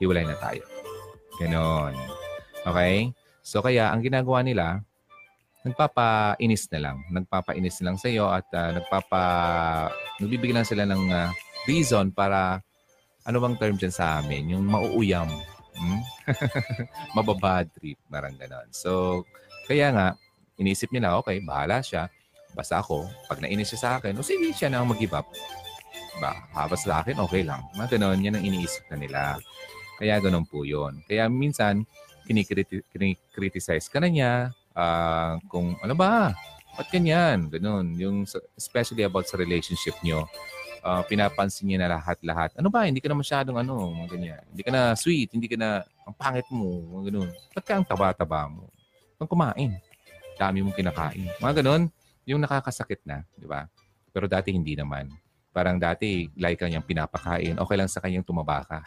[0.00, 0.64] Hiwalay na tayo.
[1.36, 1.92] Ganon.
[2.64, 3.12] Okay?
[3.44, 4.80] So kaya ang ginagawa nila,
[5.64, 6.96] nagpapainis na lang.
[7.08, 9.22] Nagpapainis na lang sa iyo at uh, nagpapa
[10.20, 11.32] nagbibigay lang sila ng uh,
[11.64, 12.60] reason para
[13.24, 14.52] ano bang term dyan sa amin?
[14.52, 15.26] Yung mauuyam.
[15.74, 16.00] Hmm?
[17.16, 17.96] Mababad trip.
[18.12, 18.68] Marang ganon.
[18.70, 19.24] So,
[19.64, 20.06] kaya nga,
[20.60, 22.12] inisip nila, okay, bahala siya.
[22.52, 25.26] Basta ako, pag nainis siya sa akin, o sige, siya na ang mag-give up.
[26.20, 27.64] Ba, habas sa akin, okay lang.
[27.74, 29.20] Mga ganon, yan ang iniisip na nila.
[29.98, 31.02] Kaya ganon po yun.
[31.08, 31.82] Kaya minsan,
[32.28, 36.34] kinikriticize ka na niya uh, kung ano ba,
[36.74, 37.48] ba't ganyan?
[37.48, 37.94] Ganun.
[37.96, 38.16] Yung,
[38.58, 40.26] especially about sa relationship nyo
[40.84, 42.52] uh, pinapansin niya na lahat-lahat.
[42.60, 44.44] Ano ba, hindi ka na masyadong ano, ganyan.
[44.52, 47.30] Hindi ka na sweet, hindi ka na, ang pangit mo, mga ganun.
[47.56, 48.68] Ba't ka ang taba-taba mo?
[49.16, 49.80] Kung kumain,
[50.36, 51.32] dami mong kinakain.
[51.40, 51.88] Mga ganun,
[52.28, 53.64] yung nakakasakit na, di ba?
[54.12, 55.08] Pero dati hindi naman.
[55.50, 58.78] Parang dati, like ka niyang pinapakain, okay lang sa kanyang tumaba ka.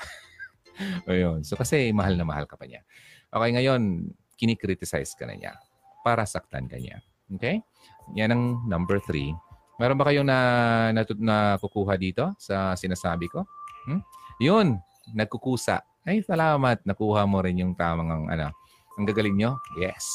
[1.10, 1.42] Ayun.
[1.42, 2.86] So kasi mahal na mahal ka pa niya.
[3.34, 5.58] Okay, ngayon, kinikriticize ka na niya
[6.08, 7.04] para saktan ka niya.
[7.36, 7.60] Okay?
[8.16, 9.36] Yan ang number three.
[9.76, 10.40] Meron ba kayong na,
[10.96, 13.44] na, na kukuha dito sa sinasabi ko?
[13.84, 14.00] Hmm?
[14.40, 14.80] Yun,
[15.12, 15.84] nagkukusa.
[16.08, 16.80] Ay, salamat.
[16.88, 18.48] Nakuha mo rin yung tamang ano.
[18.96, 19.60] Ang gagaling nyo?
[19.76, 20.08] Yes.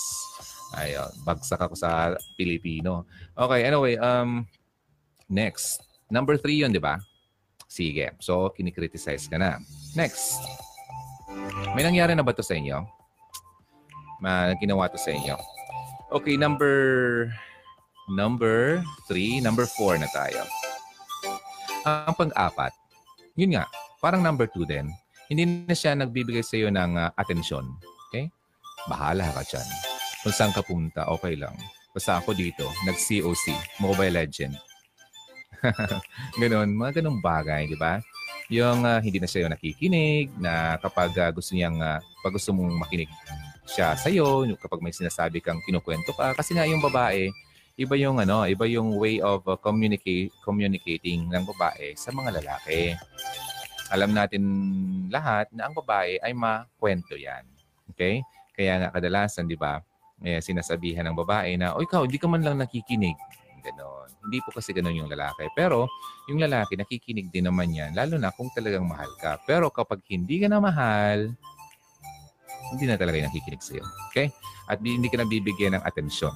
[0.73, 3.05] Ayun, bagsak ako sa Pilipino.
[3.37, 4.49] Okay, anyway, um,
[5.29, 5.85] next.
[6.09, 6.97] Number three yun, di ba?
[7.69, 8.17] Sige.
[8.25, 9.61] So, kinikriticize ka na.
[9.93, 10.41] Next.
[11.77, 12.83] May nangyari na ba to sa inyo?
[14.25, 15.37] Ma, ginawa to sa inyo?
[16.12, 17.33] Okay, number
[18.11, 20.42] Number three, number four na tayo.
[21.87, 22.75] Ang pang-apat,
[23.38, 23.64] yun nga,
[24.03, 24.90] parang number two din.
[25.31, 27.64] Hindi na siya nagbibigay sa iyo ng uh, atensyon.
[28.11, 28.27] Okay?
[28.90, 29.68] Bahala ka dyan.
[30.27, 31.55] Kung saan ka punta, okay lang.
[31.94, 34.55] Basta ako dito, nag-COC, Mobile Legend.
[36.42, 38.03] ganon, mga ganong bagay, di ba?
[38.53, 42.53] Yung uh, hindi na siya yung nakikinig, na kapag uh, gusto niyang, uh, pag gusto
[42.53, 43.09] mong makinig
[43.65, 47.33] siya sa iyo, kapag may sinasabi kang kinukwento ka, kasi nga yung babae,
[47.81, 52.93] iba yung ano, iba yung way of uh, communicate communicating ng babae sa mga lalaki.
[53.88, 54.43] Alam natin
[55.09, 57.45] lahat na ang babae ay makwento 'yan.
[57.93, 58.21] Okay?
[58.53, 59.81] Kaya nga kadalasan, 'di ba?
[60.21, 63.17] Eh, sinasabihan ng babae na, "O ikaw, hindi ka man lang nakikinig."
[63.62, 64.11] Ganon.
[64.27, 65.46] Hindi po kasi ganon yung lalaki.
[65.55, 65.87] Pero
[66.27, 69.38] yung lalaki, nakikinig din naman yan, lalo na kung talagang mahal ka.
[69.46, 71.31] Pero kapag hindi ka na mahal,
[72.75, 73.85] hindi na talaga yung nakikinig sa'yo.
[74.11, 74.35] Okay?
[74.66, 76.35] At hindi ka na bibigyan ng atensyon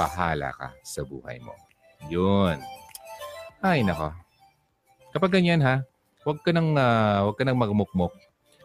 [0.00, 1.52] bahala ka sa buhay mo.
[2.08, 2.56] Yun.
[3.60, 4.16] Ay, nako.
[5.12, 5.84] Kapag ganyan ha,
[6.24, 8.16] huwag ka nang, uh, huwag ka nang magmukmok.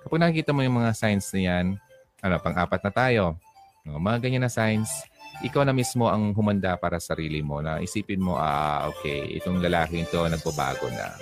[0.08, 1.66] Kapag nakikita mo yung mga signs na yan,
[2.24, 3.24] ano, pang-apat na tayo,
[3.84, 4.88] mga ganyan na signs,
[5.44, 9.60] ikaw na mismo ang humanda para sa sarili mo na isipin mo, ah, okay, itong
[9.60, 11.16] lalaki ito nagbabago na.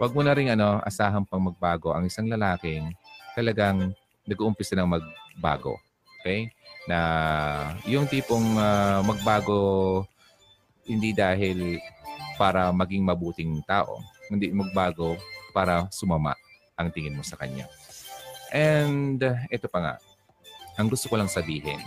[0.00, 2.96] Huwag mo na rin ano, asahan pang magbago ang isang lalaking
[3.36, 3.92] talagang
[4.24, 5.76] nag-uumpisa ng magbago.
[6.20, 6.52] Okay?
[6.88, 7.00] na
[7.84, 9.58] yung tipong uh, magbago
[10.88, 11.78] hindi dahil
[12.40, 14.00] para maging mabuting tao,
[14.32, 15.14] hindi magbago
[15.52, 16.32] para sumama
[16.74, 17.68] ang tingin mo sa kanya.
[18.50, 19.94] And uh, ito pa nga,
[20.80, 21.78] ang gusto ko lang sabihin,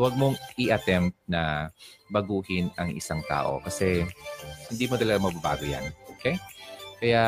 [0.00, 1.68] huwag mong i-attempt na
[2.08, 4.08] baguhin ang isang tao kasi
[4.72, 5.92] hindi mo talaga mababago yan.
[6.16, 6.40] Okay?
[6.96, 7.22] Kaya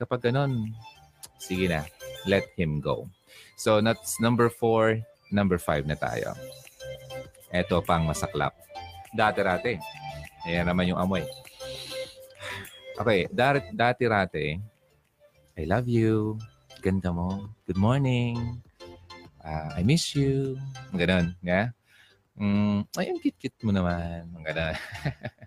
[0.00, 0.72] kapag ganun,
[1.36, 1.84] sige na,
[2.24, 3.04] let him go.
[3.60, 6.32] So that's number four, number 5 na tayo.
[7.52, 8.56] Ito pang masaklap.
[9.12, 9.76] Dati-rate.
[10.48, 11.28] Ayan naman yung amoy.
[12.96, 13.28] Okay,
[13.76, 14.64] dati-rate.
[15.60, 16.40] I love you.
[16.80, 17.52] Ganda mo.
[17.68, 18.64] Good morning.
[19.46, 20.58] Uh, I miss you.
[20.90, 21.38] Ganon.
[21.38, 21.70] Yeah?
[22.34, 24.26] Mm, ay, ang cute-cute mo naman.
[24.42, 24.74] Ganon.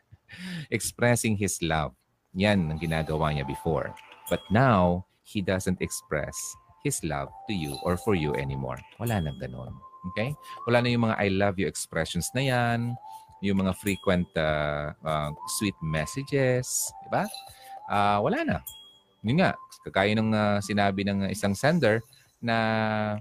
[0.75, 1.91] Expressing his love.
[2.31, 3.91] Yan ang ginagawa niya before.
[4.31, 6.33] But now, he doesn't express
[6.79, 8.79] His love to you or for you anymore.
[9.03, 9.75] Wala nang ganun.
[10.11, 10.31] Okay?
[10.63, 12.95] Wala na yung mga I love you expressions na yan,
[13.43, 17.27] yung mga frequent uh, uh, sweet messages, di ba?
[17.91, 18.57] Uh, wala na.
[19.27, 21.99] Yun nga, kagaya nung uh, sinabi ng isang sender
[22.39, 23.19] na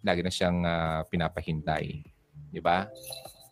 [0.00, 2.04] lagi na siyang uh, pinapahintay.
[2.50, 2.88] Di ba?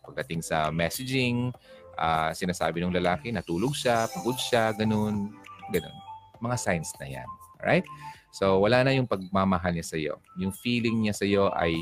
[0.03, 1.53] Pagdating sa messaging,
[1.99, 5.35] uh, sinasabi ng lalaki, natulog siya, pagod siya, ganun,
[5.69, 5.95] ganun.
[6.41, 7.29] Mga signs na yan.
[7.59, 7.85] Alright?
[8.31, 10.21] So, wala na yung pagmamahal niya sa iyo.
[10.37, 11.81] Yung feeling niya sa iyo ay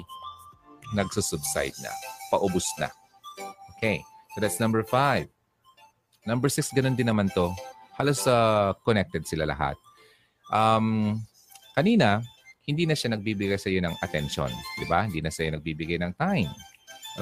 [0.95, 1.91] nagsusubside na.
[2.31, 2.87] Paubos na.
[3.77, 4.01] Okay.
[4.33, 5.27] So, that's number five.
[6.27, 7.51] Number six, ganun din naman to.
[7.95, 9.79] Halos uh, connected sila lahat.
[10.51, 11.19] Um,
[11.75, 12.23] kanina,
[12.67, 14.51] hindi na siya nagbibigay sa iyo ng attention.
[14.75, 15.07] Di ba?
[15.07, 16.51] Hindi na siya nagbibigay ng time.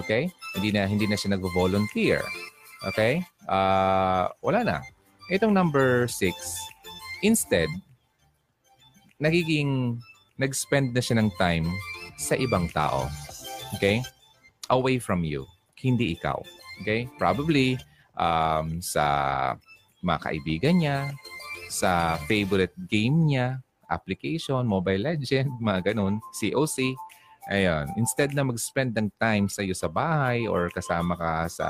[0.02, 0.28] Okay?
[0.58, 2.26] Hindi na, hindi na siya nag-volunteer.
[2.90, 3.22] Okay?
[3.46, 4.78] Uh, wala na.
[5.30, 6.58] Itong number six,
[7.22, 7.70] instead,
[9.22, 10.02] nagiging
[10.42, 11.70] nag-spend na siya ng time
[12.18, 13.06] sa ibang tao.
[13.78, 14.02] Okay?
[14.74, 15.46] Away from you.
[15.86, 16.42] hindi ikaw.
[16.82, 17.06] Okay?
[17.22, 17.78] Probably
[18.18, 19.06] um, sa
[20.02, 20.98] mga kaibigan niya,
[21.70, 26.96] sa favorite game niya, application, Mobile Legend, mga ganun, COC.
[27.46, 27.86] Ayun.
[28.02, 31.68] Instead na mag-spend ng time sa iyo sa bahay or kasama ka sa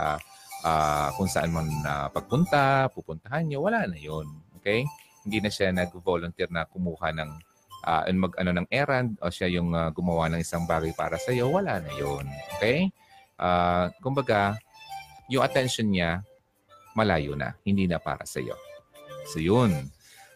[0.64, 4.26] uh, kung saan man uh, pagpunta, pupuntahan niyo, wala na yon
[4.62, 4.88] Okay?
[5.28, 7.32] Hindi na siya nag-volunteer na kumuha ng
[7.86, 11.36] uh, mag ano ng errand o siya yung uh, gumawa ng isang bagay para sa
[11.36, 12.24] iyo, wala na yon
[12.56, 12.88] Okay?
[13.36, 14.56] Uh, kumbaga,
[15.28, 16.24] yung attention niya
[16.96, 18.56] malayo na, hindi na para sa iyo.
[19.28, 19.92] So yun.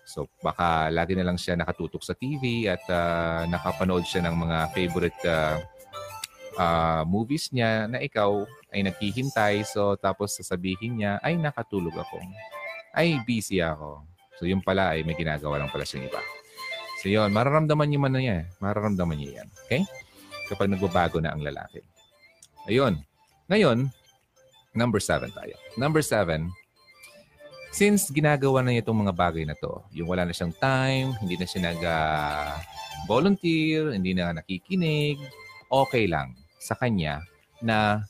[0.10, 4.58] So baka lagi na lang siya nakatutok sa TV at uh, nakapanood siya ng mga
[4.74, 5.62] favorite uh,
[6.58, 8.42] uh, movies niya na ikaw
[8.74, 9.62] ay naghihintay.
[9.70, 12.18] So tapos sasabihin niya, ay nakatulog ako.
[12.98, 14.02] Ay busy ako.
[14.42, 16.22] So yun pala ay may ginagawa lang pala siyang iba.
[17.00, 18.44] So yun, mararamdaman niyo man na yan.
[18.60, 19.48] Mararamdaman niyo yan.
[19.64, 19.88] Okay?
[20.52, 21.80] Kapag nagbabago na ang lalaki.
[22.68, 23.00] Ayun.
[23.48, 23.88] Ngayon,
[24.76, 25.56] number seven tayo.
[25.80, 26.52] Number seven,
[27.70, 31.38] since ginagawa na niya itong mga bagay na to, yung wala na siyang time, hindi
[31.38, 35.22] na siya nag-volunteer, hindi na nakikinig,
[35.70, 37.22] okay lang sa kanya
[37.62, 38.02] na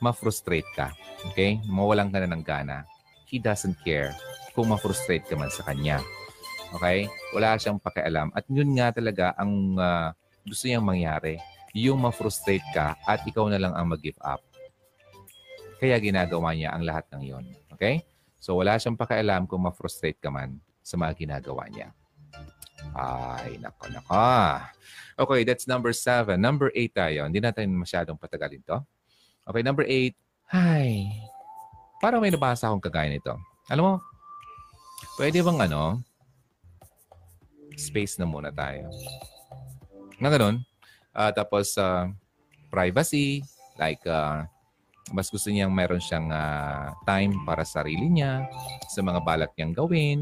[0.00, 0.92] ma-frustrate ka.
[1.32, 1.58] Okay?
[1.66, 2.84] Mawalan ka na ng gana.
[3.26, 4.14] He doesn't care
[4.52, 6.04] kung ma-frustrate ka man sa kanya.
[6.76, 7.08] Okay?
[7.32, 8.30] Wala siyang pakialam.
[8.36, 10.12] At yun nga talaga ang uh,
[10.44, 11.40] gusto niyang mangyari.
[11.76, 14.40] Yung ma-frustrate ka at ikaw na lang ang mag-give up.
[15.76, 17.44] Kaya ginagawa niya ang lahat ng yon.
[17.76, 18.00] Okay?
[18.40, 21.90] So wala siyang pakialam kung ma-frustrate ka man sa mga ginagawa niya.
[22.94, 24.16] Ay, nako, nako.
[25.16, 26.38] Okay, that's number seven.
[26.38, 27.24] Number eight tayo.
[27.24, 28.78] Hindi natin masyadong patagalin to.
[29.48, 30.14] Okay, number eight.
[30.52, 31.08] Hi.
[31.98, 33.32] Parang may nabasa akong kagaya nito.
[33.72, 33.94] Alam mo,
[35.16, 36.04] pwede bang ano,
[37.74, 38.86] space na muna tayo.
[40.20, 40.62] Na ganun.
[41.16, 42.12] Uh, tapos, uh,
[42.68, 43.40] privacy,
[43.80, 44.44] like, uh,
[45.14, 48.46] mas gusto niyang meron siyang uh, time para sa sarili niya,
[48.90, 50.20] sa mga balak niyang gawin.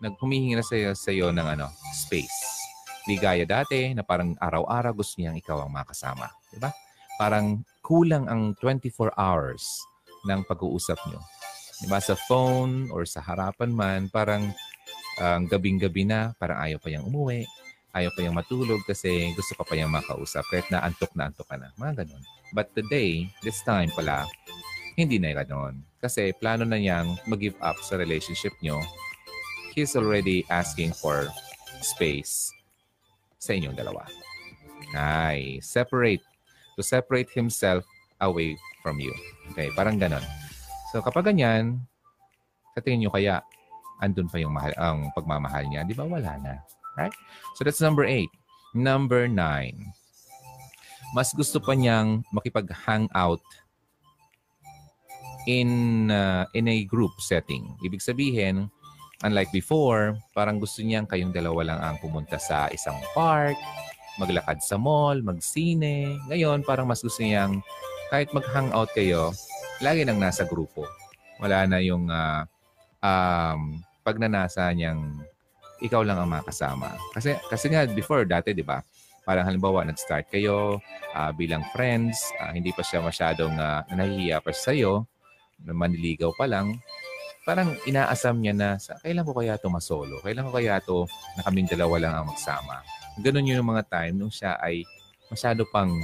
[0.00, 2.64] Naghumihingi na sa sa iyo ng ano, space.
[3.04, 6.32] Di gaya dati na parang araw-araw gusto niyang ikaw ang makasama.
[6.48, 6.72] Di ba?
[7.16, 9.62] Parang kulang ang 24 hours
[10.28, 11.20] ng pag-uusap niyo.
[11.80, 12.00] Di ba?
[12.00, 14.52] Sa phone or sa harapan man, parang
[15.16, 17.48] ang uh, gabing-gabi na, parang ayaw pa niyang umuwi.
[17.96, 21.48] Ayaw pa niyang matulog kasi gusto ka pa niyang makausap kahit na antok na antok
[21.48, 21.72] ka na.
[21.80, 22.22] Mga ganun.
[22.52, 24.28] But today, this time pala,
[25.00, 25.80] hindi na ganoon.
[25.96, 28.84] Kasi plano na niyang mag-give up sa relationship niyo.
[29.72, 31.32] He's already asking for
[31.80, 32.52] space
[33.40, 34.04] sa inyong dalawa.
[34.92, 36.20] Ay, separate.
[36.76, 37.80] To separate himself
[38.20, 39.16] away from you.
[39.56, 40.24] Okay, parang ganon.
[40.92, 41.80] So kapag ganyan,
[42.76, 43.40] sa tingin nyo kaya,
[44.04, 45.88] andun pa yung mahal, ang pagmamahal niya.
[45.88, 46.04] Di ba?
[46.04, 46.60] Wala na.
[46.96, 47.12] Right?
[47.56, 48.32] So that's number eight.
[48.74, 49.92] Number nine
[51.14, 53.42] mas gusto pa niyang makipag-hangout
[55.46, 55.70] in
[56.10, 57.70] uh, in a group setting.
[57.86, 58.66] Ibig sabihin,
[59.22, 63.54] unlike before, parang gusto niyang kayong dalawa lang ang pumunta sa isang park,
[64.18, 66.18] maglakad sa mall, magsine.
[66.26, 67.62] Ngayon, parang mas gusto niyang
[68.10, 69.30] kahit mag-hangout kayo,
[69.78, 70.84] lagi nang nasa grupo.
[71.38, 72.42] Wala na yung uh,
[73.00, 75.22] um, pagnanasa niyang
[75.82, 76.96] ikaw lang ang makasama.
[77.12, 78.80] Kasi kasi nga before dati, 'di ba?
[79.26, 80.78] Parang halimbawa, nag-start kayo
[81.10, 85.02] uh, bilang friends, uh, hindi pa siya masyadong uh, nahihiya pa sa iyo,
[85.66, 86.78] maniligaw pa lang,
[87.42, 90.22] parang inaasam niya na, sa, kailan ko kaya ito masolo?
[90.22, 92.82] Kailan ko kaya ito na kaming dalawa lang ang magsama?
[93.22, 94.86] Ganun yun yung mga time nung siya ay
[95.30, 95.94] masyado pang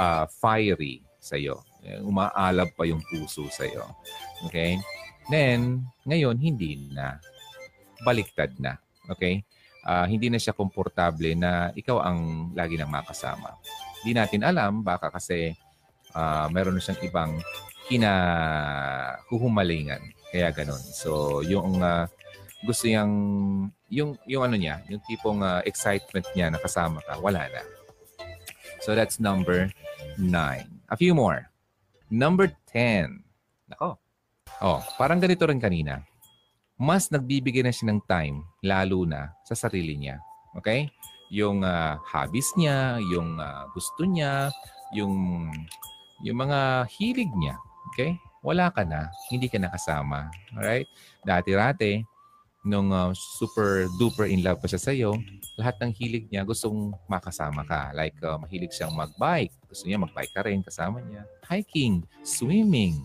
[0.00, 1.64] uh, fiery sa iyo.
[2.04, 3.84] Umaalab pa yung puso sa iyo.
[4.48, 4.76] Okay?
[5.32, 7.16] Then, ngayon, hindi na.
[8.04, 8.76] Baliktad na.
[9.10, 9.42] Okay?
[9.84, 13.54] uh, hindi na siya komportable na ikaw ang lagi nang makasama.
[14.02, 15.54] Hindi natin alam, baka kasi
[16.16, 17.42] uh, meron na siyang ibang
[17.88, 20.00] kinahuhumalingan.
[20.32, 20.80] Kaya ganun.
[20.80, 22.06] So, yung uh,
[22.64, 23.12] gusto niyang,
[23.92, 27.62] yung, yung ano niya, yung tipong uh, excitement niya na kasama ka, wala na.
[28.80, 29.68] So, that's number
[30.16, 30.80] nine.
[30.88, 31.50] A few more.
[32.12, 33.24] Number 10.
[33.72, 33.96] Nako.
[34.64, 36.04] Oh, parang ganito rin kanina
[36.74, 40.18] mas nagbibigay na siya ng time, lalo na sa sarili niya.
[40.58, 40.90] Okay?
[41.30, 44.50] Yung uh, hobbies niya, yung uh, gusto niya,
[44.94, 45.46] yung,
[46.22, 47.54] yung mga hilig niya.
[47.94, 48.18] Okay?
[48.42, 49.08] Wala ka na.
[49.30, 50.30] Hindi ka nakasama.
[50.54, 50.90] Alright?
[51.22, 52.02] Dati-rati,
[52.66, 55.14] nung uh, super duper in love pa siya sa'yo,
[55.54, 57.94] lahat ng hilig niya gustong makasama ka.
[57.94, 59.54] Like, uh, mahilig siyang magbike.
[59.70, 61.22] Gusto niya magbike ka rin kasama niya.
[61.46, 62.98] Hiking, swimming,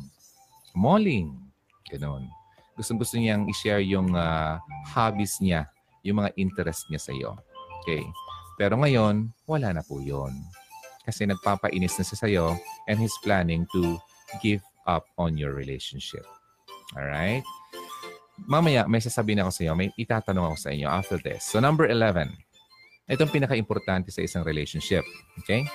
[0.74, 1.38] malling.
[1.86, 2.39] Ganon
[2.80, 4.56] gustong gusto niyang i-share yung uh,
[4.96, 5.68] hobbies niya,
[6.08, 7.36] yung mga interest niya sa iyo.
[7.84, 8.08] Okay.
[8.56, 10.32] Pero ngayon, wala na po yon.
[11.04, 12.48] Kasi nagpapainis na siya sa iyo
[12.88, 14.00] and he's planning to
[14.40, 16.24] give up on your relationship.
[16.96, 17.44] Alright?
[18.48, 21.44] Mamaya, may sasabihin ako sa iyo, may itatanong ako sa inyo after this.
[21.44, 22.32] So number 11,
[23.12, 25.04] itong pinaka-importante sa isang relationship.
[25.44, 25.68] Okay?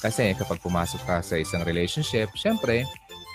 [0.00, 2.88] Kasi kapag pumasok ka sa isang relationship, syempre,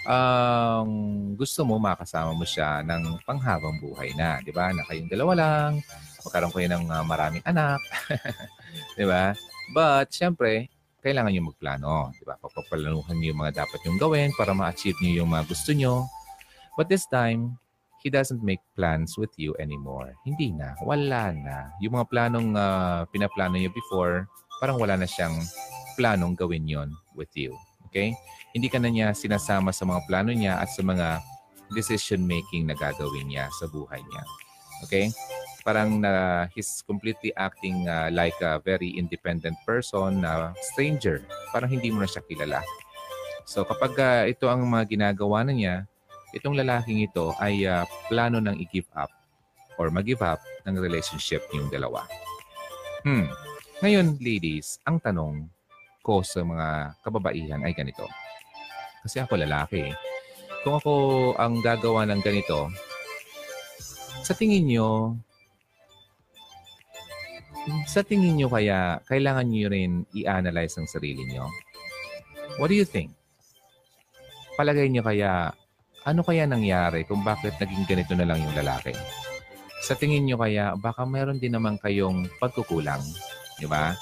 [0.08, 0.90] ang
[1.36, 4.72] gusto mo makasama mo siya ng panghabang buhay na, 'di ba?
[4.72, 5.72] Na kayong dalawa lang,
[6.24, 7.84] magkaroon kayo ng uh, maraming anak,
[8.96, 9.36] 'di ba?
[9.76, 10.72] But syempre,
[11.04, 12.40] kailangan niyo magplano, 'di ba?
[12.40, 16.08] Papaplanuhan niyo yung mga dapat yung gawin para ma-achieve niyo yung mga gusto niyo.
[16.80, 17.60] But this time,
[18.00, 20.16] he doesn't make plans with you anymore.
[20.24, 21.76] Hindi na, wala na.
[21.84, 24.24] Yung mga planong uh, pinaplano niyo before,
[24.64, 25.36] parang wala na siyang
[26.00, 27.52] planong gawin yon with you.
[27.90, 28.16] Okay?
[28.56, 31.20] Hindi ka na niya sinasama sa mga plano niya at sa mga
[31.72, 34.24] decision-making na gagawin niya sa buhay niya.
[34.88, 35.06] Okay?
[35.68, 41.28] Parang na uh, he's completely acting uh, like a very independent person, na uh, stranger.
[41.52, 42.64] Parang hindi mo na siya kilala.
[43.44, 45.76] So kapag uh, ito ang mga ginagawa na niya,
[46.32, 49.12] itong lalaking ito ay uh, plano ng i-give up
[49.76, 52.08] or mag-give up ng relationship yung dalawa.
[53.04, 53.30] Hmm.
[53.84, 55.46] Ngayon, ladies, ang tanong,
[56.02, 58.08] ko sa mga kababaihan ay ganito.
[59.08, 59.88] Kasi ako lalaki.
[60.68, 60.94] Kung ako
[61.40, 62.68] ang gagawa ng ganito,
[64.20, 65.16] sa tingin nyo,
[67.88, 71.48] sa tingin nyo kaya, kailangan nyo rin i-analyze ang sarili nyo?
[72.60, 73.16] What do you think?
[74.60, 75.56] Palagay nyo kaya,
[76.04, 78.92] ano kaya nangyari kung bakit naging ganito na lang yung lalaki?
[79.88, 83.00] Sa tingin nyo kaya, baka meron din naman kayong pagkukulang.
[83.56, 83.96] Di ba?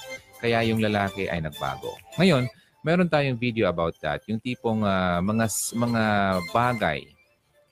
[0.45, 1.95] kaya yung lalaki ay nagbago.
[2.22, 2.45] Ngayon,
[2.86, 4.21] meron tayong video about that.
[4.29, 6.03] Yung tipong uh, mga, mga
[6.53, 7.01] bagay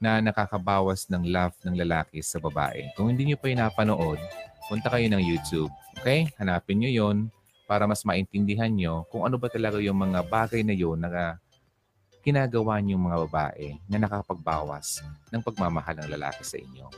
[0.01, 2.89] na nakakabawas ng love ng lalaki sa babae.
[2.97, 4.17] Kung hindi nyo pa napanood,
[4.65, 5.69] punta kayo ng YouTube.
[6.01, 6.33] Okay?
[6.41, 7.29] Hanapin nyo yon
[7.69, 11.37] para mas maintindihan nyo kung ano ba talaga yung mga bagay na yon na
[12.25, 16.89] ginagawa nyo mga babae na nakakapagbawas ng pagmamahal ng lalaki sa inyo.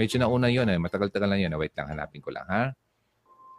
[0.00, 0.78] Medyo nauna yun eh.
[0.80, 1.52] Matagal-tagal na yun.
[1.60, 2.72] Wait lang, hanapin ko lang ha.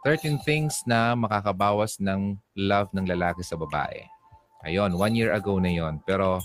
[0.04, 4.00] 13 things na makakabawas ng love ng lalaki sa babae.
[4.64, 6.00] Ayun, one year ago na yon.
[6.08, 6.40] Pero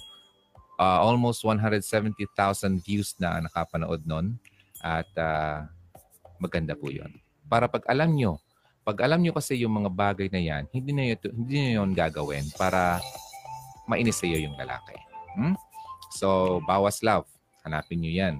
[0.80, 4.36] uh, almost 170,000 views na nakapanood nun.
[4.84, 5.64] At uh,
[6.40, 7.16] maganda po yon.
[7.48, 8.40] Para pag alam nyo,
[8.86, 11.90] pag alam nyo kasi yung mga bagay na yan, hindi na yun, hindi na yun
[11.96, 13.00] gagawin para
[13.88, 14.94] mainis sa iyo yung lalaki.
[15.34, 15.56] Hmm?
[16.14, 17.26] So, bawas love.
[17.66, 18.36] Hanapin nyo yan.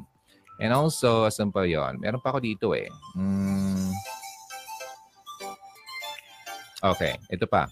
[0.62, 2.00] And also, asan pa yun?
[2.00, 2.88] Meron pa ako dito eh.
[3.18, 3.92] Hmm,
[6.86, 7.66] Okay, ito pa.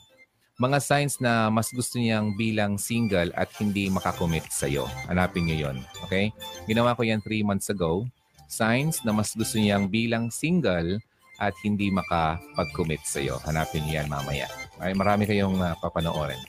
[0.58, 4.90] Mga signs na mas gusto niyang bilang single at hindi makakommit sa'yo.
[5.06, 5.78] Hanapin niyo yon.
[6.06, 6.34] Okay?
[6.66, 8.10] Ginawa ko yan three months ago.
[8.50, 10.98] Signs na mas gusto niyang bilang single
[11.38, 13.38] at hindi makapag-commit sa'yo.
[13.46, 14.50] Hanapin niyo yan mamaya.
[14.82, 14.94] Okay?
[14.98, 16.42] Marami kayong uh, papanoorin.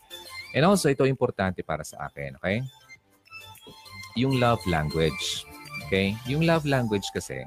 [0.57, 2.41] And also, ito importante para sa akin.
[2.41, 2.65] Okay?
[4.17, 5.49] Yung love language.
[5.89, 6.17] Okay?
[6.29, 7.45] Yung love language kasi,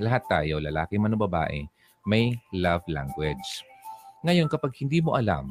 [0.00, 1.64] lahat tayo, lalaki man o babae,
[2.08, 3.64] may love language.
[4.20, 5.48] Ngayon, kapag hindi mo alam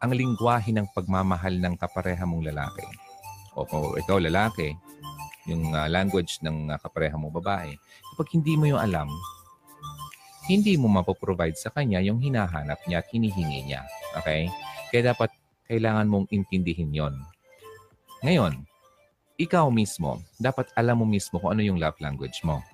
[0.00, 2.88] ang lingwahe ng pagmamahal ng kapareha mong lalaki,
[3.52, 4.72] o, o ikaw lalaki,
[5.44, 7.76] yung uh, language ng uh, kapareha mong babae,
[8.16, 9.12] kapag hindi mo yung alam,
[10.48, 13.84] hindi mo mapoprovide sa kanya yung hinahanap niya at hinihingi niya.
[14.16, 14.48] Okay?
[14.88, 15.28] Kaya dapat
[15.68, 17.14] kailangan mong intindihin yon.
[18.24, 18.64] Ngayon,
[19.36, 22.64] ikaw mismo, dapat alam mo mismo kung ano yung love language mo.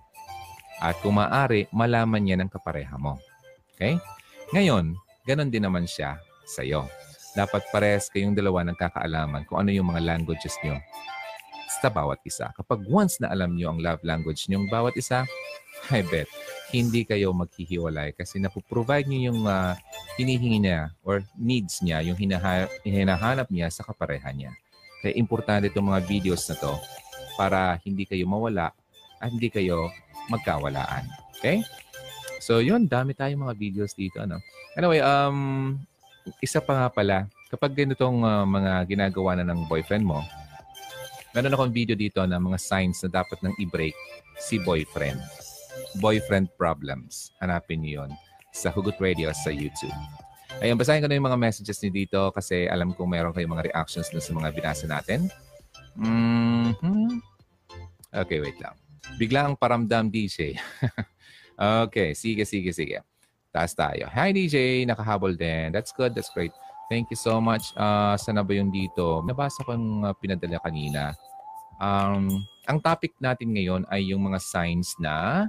[0.78, 3.18] At kung maaari, malaman niya ng kapareha mo.
[3.74, 3.98] Okay?
[4.54, 4.94] Ngayon,
[5.26, 6.86] ganon din naman siya sa iyo.
[7.34, 10.78] Dapat pares kayong dalawa nagkakaalaman kung ano yung mga languages niyo
[11.82, 12.54] sa bawat isa.
[12.54, 15.26] Kapag once na alam niyo ang love language niyong bawat isa,
[15.90, 16.30] I bet,
[16.70, 19.74] hindi kayo maghihiwalay kasi napoprovide niyo yung uh,
[20.16, 24.54] hinihingi niya or needs niya, yung hinaha- hinahanap niya sa kapareha niya.
[25.02, 26.72] Kaya importante itong mga videos na to
[27.36, 28.72] para hindi kayo mawala
[29.20, 29.90] at hindi kayo
[30.32, 31.04] magkawalaan.
[31.36, 31.60] Okay?
[32.46, 34.22] So, yun, dami tayong mga videos dito.
[34.22, 34.38] Ano?
[34.78, 35.74] Anyway, um,
[36.38, 40.22] isa pa nga pala, kapag ganitong uh, mga ginagawa na ng boyfriend mo,
[41.34, 43.98] meron akong video dito na mga signs na dapat nang i-break
[44.38, 45.18] si boyfriend.
[45.98, 47.34] Boyfriend problems.
[47.42, 48.14] Hanapin niyo yon
[48.54, 49.98] sa Hugot Radio sa YouTube.
[50.62, 53.74] Ayun, basahin ko na yung mga messages niyo dito kasi alam kong meron kayong mga
[53.74, 55.26] reactions na sa mga binasa natin.
[55.98, 57.10] Mm-hmm.
[58.22, 58.78] Okay, wait lang.
[59.18, 60.54] Bigla ang paramdam DJ.
[61.56, 63.00] Okay, sige, sige, sige.
[63.48, 64.04] Taas tayo.
[64.12, 65.72] Hi DJ, nakahabol din.
[65.72, 66.52] That's good, that's great.
[66.92, 67.72] Thank you so much.
[67.72, 69.24] Uh, sana ba yung dito?
[69.24, 71.16] Nabasa ko yung uh, pinadala kanina.
[71.80, 75.48] Um, ang topic natin ngayon ay yung mga signs na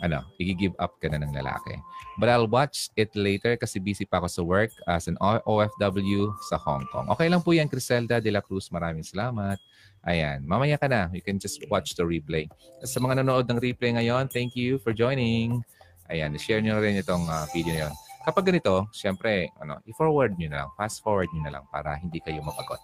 [0.00, 1.76] ano, i-give up ka na ng lalaki.
[2.16, 6.56] But I'll watch it later kasi busy pa ako sa work as an OFW sa
[6.60, 7.12] Hong Kong.
[7.16, 8.72] Okay lang po yan, Criselda de la Cruz.
[8.72, 9.60] Maraming salamat.
[10.06, 11.10] Ayan, mamaya ka na.
[11.12, 12.46] You can just watch the replay.
[12.86, 15.60] Sa mga nanonood ng replay ngayon, thank you for joining.
[16.06, 17.94] Ayan, share nyo rin itong ah, video na yun.
[18.26, 22.18] Kapag ganito, syempre, ano, i-forward nyo na lang, fast forward nyo na lang para hindi
[22.22, 22.78] kayo mapagot.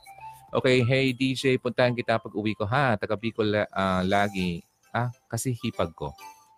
[0.52, 2.92] Okay, hey DJ, puntahan kita pag uwi ko ha.
[3.00, 4.60] Taga Bicol ah, lagi.
[4.92, 6.12] Ah, kasi hipag ko.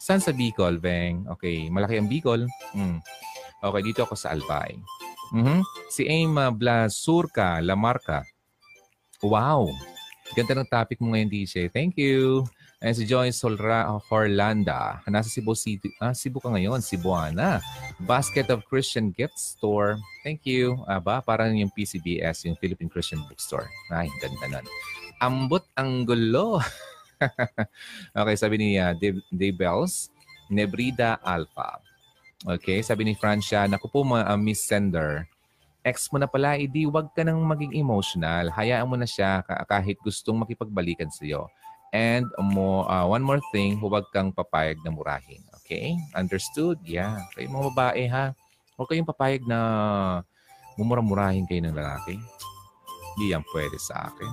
[0.04, 1.24] Saan sa Bicol, Beng?
[1.32, 2.44] Okay, malaki ang Bicol.
[2.76, 3.00] Mm.
[3.64, 4.76] Okay, dito ako sa Albay.
[5.32, 5.64] Mhm.
[5.88, 8.20] Si Aim uh, Blasurca, Lamarca.
[9.24, 9.72] Wow.
[10.36, 11.72] Ganda ng topic mo ngayon, DJ.
[11.72, 12.44] Thank you.
[12.84, 15.00] And si Joyce Solra Horlanda.
[15.08, 15.88] Nasa Cebu City.
[15.96, 16.84] Ah, Cebu ka ngayon.
[16.84, 17.64] Cebuana.
[18.04, 19.96] Basket of Christian Gift Store.
[20.20, 20.84] Thank you.
[20.84, 23.72] Aba, parang yung PCBS, yung Philippine Christian Bookstore.
[23.88, 24.66] Ay, ganda nun.
[25.24, 26.60] Ambot ang gulo.
[28.20, 30.10] okay, sabi ni uh, Dave, Dave Bells,
[30.48, 31.80] Nebrida Alpha.
[32.44, 35.24] Okay, sabi ni Francia, naku po mga uh, Miss Sender,
[35.84, 38.48] ex mo na pala, edi wag ka nang maging emotional.
[38.52, 41.48] Hayaan mo na siya ka- kahit gustong makipagbalikan sa iyo.
[41.94, 45.44] And mo, uh, one more thing, huwag kang papayag na murahin.
[45.62, 45.94] Okay?
[46.16, 46.82] Understood?
[46.82, 47.22] Yeah.
[47.36, 48.34] Kayo mga babae ha,
[48.74, 49.60] huwag kayong papayag na
[50.74, 52.18] mumura-murahin kayo ng lalaki.
[53.14, 54.32] Hindi yan pwede sa akin.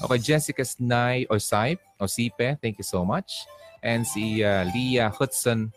[0.00, 3.44] Okay, Jessica Snai o Sipe, o Sipe, thank you so much.
[3.84, 5.72] And si uh, Leah Hudson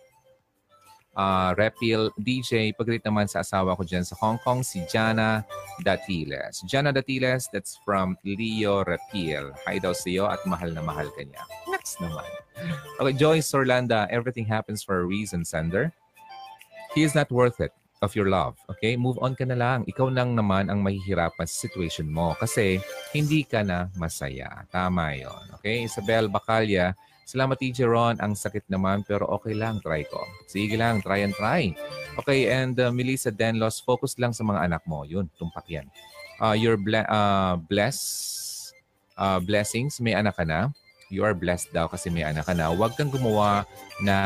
[1.12, 5.44] uh, Repil DJ, pagrit naman sa asawa ko dyan sa Hong Kong, si Jana
[5.84, 6.64] Datiles.
[6.64, 9.52] Jana Datiles, that's from Leo Repil.
[9.68, 11.44] Hi daw sa iyo at mahal na mahal ka niya.
[11.68, 12.28] Next naman.
[13.04, 15.92] Okay, Joyce Orlanda, everything happens for a reason, sender.
[16.96, 18.60] He is not worth it of your love.
[18.68, 19.00] Okay?
[19.00, 19.88] Move on ka na lang.
[19.88, 22.84] Ikaw lang naman ang mahihirapan sa situation mo kasi
[23.16, 24.68] hindi ka na masaya.
[24.68, 25.44] Tama yon.
[25.58, 25.88] Okay?
[25.88, 26.92] Isabel Bacalya,
[27.24, 28.20] Salamat Teacher Ron.
[28.20, 29.80] Ang sakit naman pero okay lang.
[29.80, 30.20] Try ko.
[30.46, 31.00] Sige lang.
[31.00, 31.72] Try and try.
[32.20, 32.52] Okay.
[32.52, 35.08] And uh, Melissa Denlos, focus lang sa mga anak mo.
[35.08, 35.32] Yun.
[35.40, 35.88] Tumpak yan.
[36.44, 37.98] Uh, your ble- uh, bless,
[39.16, 40.04] uh, blessings.
[40.04, 40.70] May anak ka na.
[41.08, 42.74] You are blessed daw kasi may anak ka na.
[42.74, 43.64] Huwag kang gumawa
[44.04, 44.18] na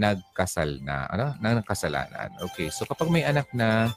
[0.00, 1.04] nagkasal na.
[1.12, 1.36] Ano?
[1.44, 2.40] Na nagkasalanan.
[2.50, 2.72] Okay.
[2.72, 3.92] So kapag may anak na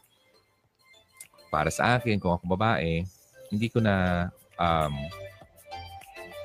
[1.47, 3.07] para sa akin, kung ako babae,
[3.47, 4.27] hindi ko na
[4.59, 4.95] um,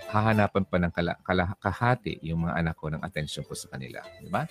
[0.08, 4.00] hahanapan pa ng kala, kala, kahati yung mga anak ko ng attention ko sa kanila.
[4.20, 4.48] Di ba?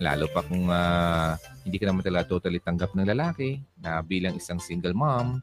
[0.00, 4.60] Lalo pa kung ah, hindi ka naman talaga totally tanggap ng lalaki na bilang isang
[4.60, 5.40] single mom,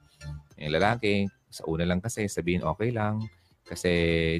[0.57, 3.23] yung lalaki, sa una lang kasi sabihin okay lang
[3.63, 3.89] kasi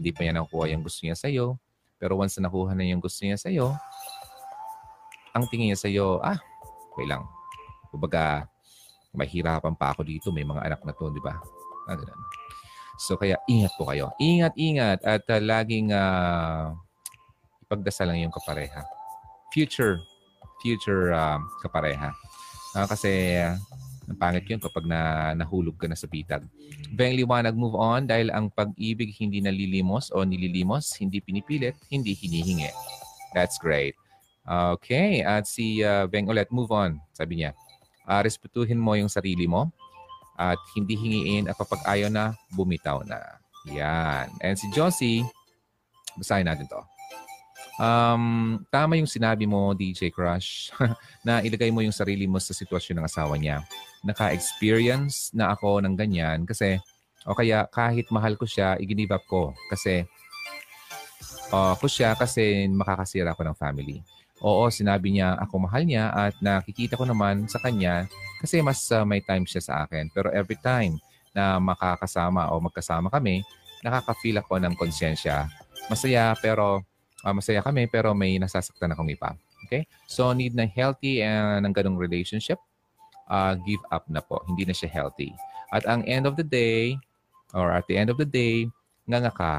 [0.03, 1.57] di pa niya nakukuha yung gusto niya sa'yo.
[1.97, 3.73] Pero once na nakuha na yung gusto niya sa'yo,
[5.35, 6.39] ang tingin niya sa'yo, ah,
[6.95, 7.27] okay lang.
[7.91, 8.47] Kumbaga,
[9.11, 10.31] mahirapan pa ako dito.
[10.31, 11.35] May mga anak na to, di ba?
[11.85, 12.21] Ah, ganun.
[12.95, 14.15] So kaya ingat po kayo.
[14.15, 14.99] Ingat, ingat.
[15.03, 16.71] At uh, laging uh,
[17.67, 18.87] ipagdasal lang yung kapareha.
[19.51, 19.99] Future,
[20.63, 22.15] future um, kapareha.
[22.71, 23.59] Ah, kasi uh,
[24.07, 26.47] ang pangit yun kapag na, nahulog ka na sa bitag.
[26.95, 32.71] Beng liwanag, move on dahil ang pag-ibig hindi nalilimos o nililimos, hindi pinipilit, hindi hinihingi.
[33.35, 33.99] That's great.
[34.45, 37.57] Okay, at si uh, Beng ulit, move on, sabi niya.
[38.05, 39.73] Ah, respetuhin mo yung sarili mo
[40.37, 43.17] at hindi hingiin at kapag ayaw na, bumitaw na.
[43.65, 44.29] Yan.
[44.45, 45.25] And si Josie,
[46.13, 46.81] basahin natin to.
[47.75, 50.71] Um, tama yung sinabi mo, DJ Crush,
[51.27, 53.65] na ilagay mo yung sarili mo sa sitwasyon ng asawa niya.
[54.05, 56.77] Naka-experience na ako ng ganyan kasi
[57.25, 60.05] o kaya kahit mahal ko siya, i-give up ko kasi
[61.49, 64.05] uh, ko siya kasi makakasira ko ng family.
[64.43, 68.03] Oo, sinabi niya ako mahal niya at nakikita ko naman sa kanya
[68.43, 70.11] kasi mas uh, may time siya sa akin.
[70.11, 70.99] Pero every time
[71.31, 73.43] na makakasama o magkasama kami,
[73.79, 75.47] nakaka-feel ako ng konsensya.
[75.87, 76.83] Masaya pero
[77.23, 79.31] uh, masaya kami pero may nasasaktan akong iba.
[79.65, 79.87] Okay?
[80.05, 82.59] So need na healthy uh, ng ganong relationship.
[83.25, 84.43] Uh, give up na po.
[84.45, 85.33] Hindi na siya healthy.
[85.73, 86.99] At ang end of the day
[87.55, 88.67] or at the end of the day,
[89.07, 89.53] nga nga ka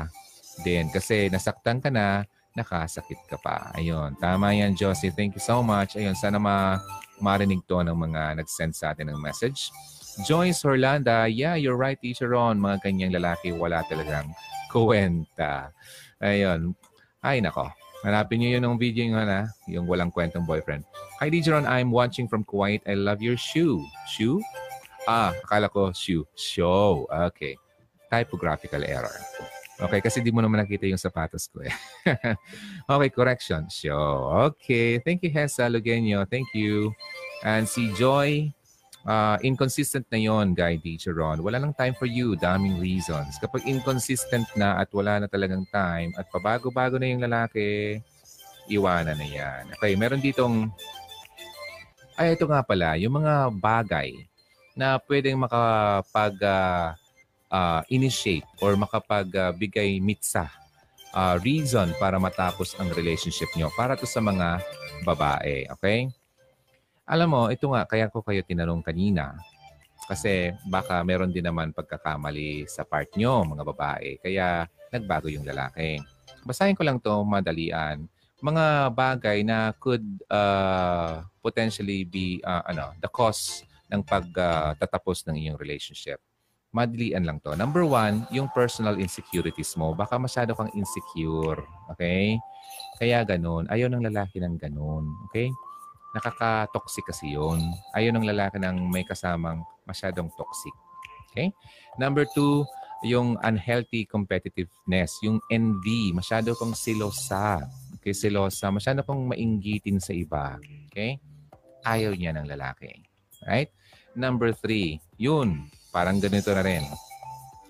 [0.62, 2.24] din kasi nasaktan ka na,
[2.56, 3.70] nakasakit ka pa.
[3.76, 4.16] Ayun.
[4.16, 5.12] Tama yan, Josie.
[5.12, 5.94] Thank you so much.
[5.94, 6.80] Ayun, sana ma
[7.20, 9.68] marinig to ng mga nag-send sa atin ng message.
[10.24, 12.56] Joyce Orlanda, yeah, you're right, Teacher Ron.
[12.56, 14.32] Mga kanyang lalaki, wala talagang
[14.72, 15.68] kwenta.
[16.24, 16.72] Ayun.
[17.20, 17.68] Ay, nako.
[18.00, 20.88] Hanapin niyo yun ng video yung, na, yung walang kwentang boyfriend.
[21.20, 21.68] Hi, Teacher Ron.
[21.68, 22.80] I'm watching from Kuwait.
[22.88, 23.84] I love your shoe.
[24.08, 24.40] Shoe?
[25.04, 26.24] Ah, akala ko shoe.
[26.32, 27.04] Show.
[27.30, 27.56] Okay.
[28.08, 29.12] Typographical error.
[29.76, 31.72] Okay, kasi di mo naman nakita yung sapatos ko eh.
[32.92, 33.68] okay, correction.
[33.68, 34.32] Show.
[34.52, 35.04] Okay.
[35.04, 36.24] Thank you, Hesa Lugenio.
[36.24, 36.96] Thank you.
[37.44, 38.56] And si Joy,
[39.04, 41.44] uh, inconsistent na yon guy teacher Ron.
[41.44, 42.40] Wala lang time for you.
[42.40, 43.36] Daming reasons.
[43.36, 48.00] Kapag inconsistent na at wala na talagang time at pabago-bago na yung lalaki,
[48.72, 49.62] iwanan na yan.
[49.76, 50.72] Okay, meron ditong,
[52.16, 54.16] ay ito nga pala, yung mga bagay
[54.76, 56.92] na pwedeng makapag uh,
[57.50, 60.46] uh, initiate or makapagbigay uh, mitsa
[61.16, 64.60] uh, reason para matapos ang relationship nyo para to sa mga
[65.02, 65.64] babae.
[65.78, 66.12] Okay?
[67.06, 69.38] Alam mo, ito nga, kaya ko kayo tinanong kanina
[70.06, 74.08] kasi baka meron din naman pagkakamali sa part nyo, mga babae.
[74.22, 75.98] Kaya nagbago yung lalaki.
[76.46, 78.06] Basahin ko lang to madalian.
[78.38, 85.36] Mga bagay na could uh, potentially be uh, ano, the cause ng pagtatapos uh, ng
[85.46, 86.22] iyong relationship.
[86.76, 87.56] Madalian lang to.
[87.56, 89.96] Number one, yung personal insecurities mo.
[89.96, 91.64] Baka masyado kang insecure.
[91.96, 92.36] Okay?
[93.00, 93.64] Kaya ganun.
[93.72, 95.08] Ayaw ng lalaki ng ganun.
[95.32, 95.48] Okay?
[96.16, 97.60] nakaka-toxic kasi yun.
[97.92, 100.72] Ayaw ng lalaki ng may kasamang masyadong toxic.
[101.28, 101.52] Okay?
[102.00, 102.64] Number two,
[103.04, 107.60] yung unhealthy competitiveness, yung envy, masyado kong silosa.
[108.00, 110.56] Okay, silosa, masyado kong mainggitin sa iba.
[110.88, 111.20] Okay?
[111.84, 113.04] Ayaw niya ng lalaki.
[113.44, 113.68] Right?
[114.16, 116.84] Number three, yun, parang ganito na rin.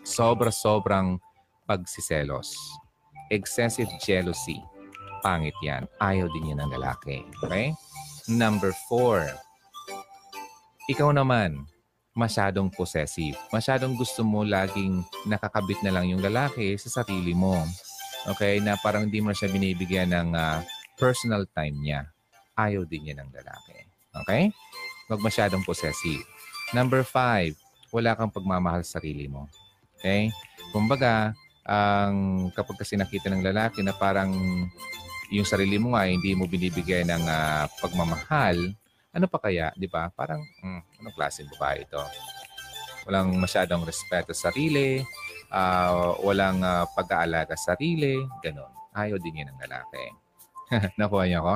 [0.03, 1.23] Sobra-sobrang
[1.63, 2.51] pagsiselos.
[3.31, 4.59] Excessive jealousy.
[5.23, 5.87] Pangit yan.
[6.03, 7.23] Ayaw din yan ng lalaki.
[7.47, 7.71] Okay?
[8.27, 9.23] Number four,
[10.91, 11.71] ikaw naman,
[12.19, 13.39] masyadong possessive.
[13.55, 17.63] Masyadong gusto mo laging nakakabit na lang yung lalaki sa sarili mo.
[18.35, 18.59] Okay?
[18.59, 20.59] Na parang hindi mo siya binibigyan ng uh,
[20.99, 22.11] personal time niya.
[22.59, 23.79] Ayaw din niya ng lalaki.
[24.23, 24.43] Okay?
[25.07, 26.27] Huwag masyadong possessive.
[26.75, 27.55] Number five,
[27.97, 29.49] wala kang pagmamahal sa sarili mo.
[29.97, 30.29] Okay?
[30.69, 31.33] Kumbaga,
[31.65, 34.31] ang kapag kasi nakita ng lalaki na parang
[35.33, 38.77] yung sarili mo nga hindi mo binibigay ng uh, pagmamahal,
[39.17, 40.13] ano pa kaya, di ba?
[40.13, 41.99] Parang, hmm, anong klaseng babae ito?
[43.09, 45.01] Walang masyadong respeto sa sarili,
[45.49, 48.69] uh, walang uh, pag-aalaga sa sarili, ganun.
[48.93, 50.05] Ayaw din yan ng lalaki.
[51.01, 51.55] Nakuha niya ko?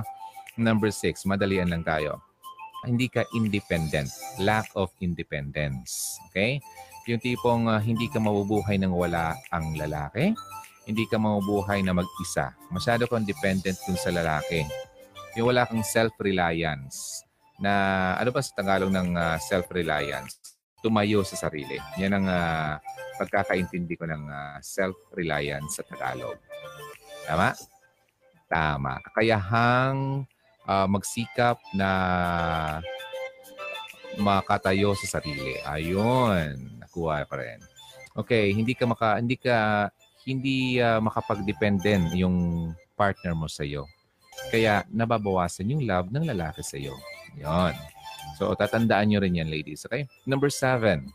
[0.57, 2.30] Number six, madalian lang tayo.
[2.87, 4.09] Hindi ka independent.
[4.41, 6.17] Lack of independence.
[6.31, 6.61] Okay?
[7.09, 10.33] Yung tipong uh, hindi ka mabubuhay nang wala ang lalaki
[10.91, 12.51] hindi ka mabubuhay na mag-isa.
[12.67, 14.67] Masyado kang dependent dun sa lalaki.
[15.39, 17.23] Yung wala kang self-reliance.
[17.63, 20.59] Na ano ba sa Tagalog ng uh, self-reliance?
[20.83, 21.79] Tumayo sa sarili.
[22.01, 22.75] Yan ang uh,
[23.23, 26.41] pagkakaintindi ko ng uh, self-reliance sa Tagalog.
[27.29, 27.55] Tama?
[28.51, 28.99] Tama.
[29.15, 30.27] Kayahang
[30.71, 31.91] uh, magsikap na
[34.23, 35.59] makatayo sa sarili.
[35.67, 37.59] Ayun, nakuha pa rin.
[38.15, 39.91] Okay, hindi ka maka hindi ka
[40.27, 43.91] hindi uh, makapag-dependen yung partner mo sa iyo.
[44.55, 46.95] Kaya nababawasan yung love ng lalaki sa iyo.
[47.39, 47.75] Yon.
[48.39, 49.87] So tatandaan nyo rin yan, ladies.
[49.87, 50.07] Okay?
[50.27, 51.11] Number seven.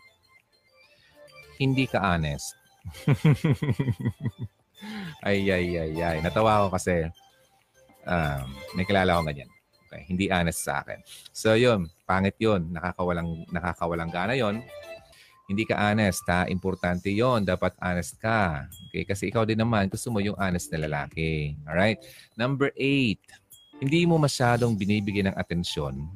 [1.55, 2.51] Hindi ka honest.
[5.27, 6.17] ay, ay, ay, ay.
[6.19, 7.07] Natawa ako kasi
[8.05, 8.45] um,
[8.77, 9.49] may kilala ko ganyan.
[9.85, 10.01] Okay?
[10.09, 11.01] Hindi honest sa akin.
[11.33, 12.73] So yun, pangit yun.
[12.73, 14.65] Nakakawalang, nakakawalang gana yon
[15.45, 16.49] hindi ka honest, ha?
[16.49, 18.65] Importante yon Dapat honest ka.
[18.89, 19.05] Okay?
[19.05, 21.53] Kasi ikaw din naman, gusto mo yung honest na lalaki.
[21.69, 22.01] Alright?
[22.33, 23.21] Number eight,
[23.77, 26.09] hindi mo masyadong binibigyan ng atensyon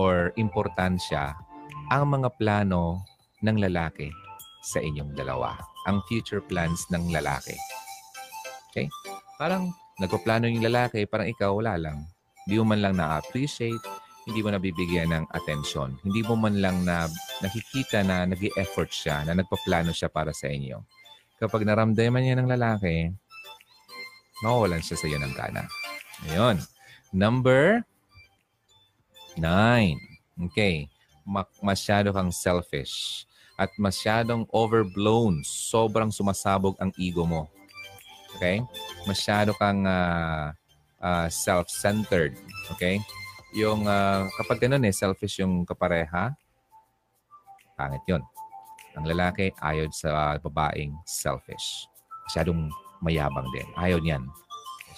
[0.00, 1.36] or importansya
[1.92, 3.04] ang mga plano
[3.44, 4.08] ng lalaki
[4.64, 5.52] sa inyong dalawa.
[5.84, 7.56] Ang future plans ng lalaki.
[8.72, 8.88] Okay?
[9.36, 11.98] Parang nagpaplano yung lalaki, parang ikaw wala lang.
[12.46, 13.82] Hindi mo man lang na-appreciate,
[14.28, 15.96] hindi mo nabibigyan ng attention.
[16.04, 17.08] Hindi mo man lang na
[17.40, 20.80] nakikita na nag effort siya, na nagpaplano siya para sa inyo.
[21.40, 23.08] Kapag naramdaman niya ng lalaki,
[24.44, 25.64] mawawalan siya sa iyo ng gana.
[26.28, 26.60] Ayun.
[27.14, 27.82] Number
[29.38, 29.96] nine.
[30.50, 30.92] Okay.
[31.60, 33.24] Masyado kang selfish
[33.56, 35.40] at masyadong overblown.
[35.44, 37.48] Sobrang sumasabog ang ego mo.
[38.36, 38.60] Okay?
[39.08, 40.52] Masyado kang uh,
[41.00, 42.36] uh, self-centered.
[42.76, 43.00] Okay?
[43.56, 46.36] yung uh, kapag ganun eh, selfish yung kapareha,
[47.78, 48.20] pangit yun.
[48.98, 51.86] Ang lalaki, ayaw sa babaeng selfish.
[52.28, 52.68] Masyadong
[53.00, 53.68] mayabang din.
[53.78, 54.26] Ayaw niyan.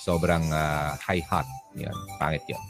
[0.01, 1.45] Sobrang uh, high hot.
[1.77, 1.95] Yan.
[2.17, 2.63] Pangit yun.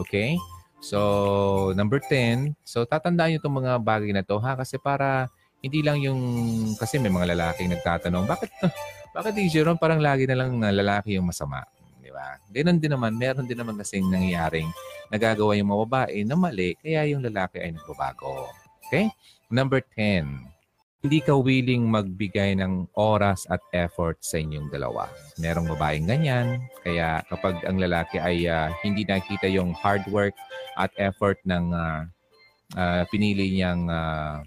[0.00, 0.34] Okay?
[0.80, 2.56] So, number 10.
[2.64, 4.56] So, tatandaan nyo itong mga bagay na to ha?
[4.56, 5.28] Kasi para
[5.60, 6.20] hindi lang yung...
[6.80, 8.48] Kasi may mga lalaking nagtatanong, bakit,
[9.14, 11.62] bakit di Jerome parang lagi na lang lalaki yung masama?
[12.14, 12.38] ba?
[12.54, 14.70] Ganun din naman, meron din naman kasing nangyayaring
[15.10, 18.46] nagagawa yung mga babae na mali, kaya yung lalaki ay nagbabago.
[18.86, 19.10] Okay?
[19.50, 25.10] Number 10, hindi ka willing magbigay ng oras at effort sa inyong dalawa.
[25.36, 30.32] Merong babaeng ganyan, kaya kapag ang lalaki ay uh, hindi nakita yung hard work
[30.80, 32.08] at effort ng uh,
[32.78, 34.40] uh, pinili niyang uh,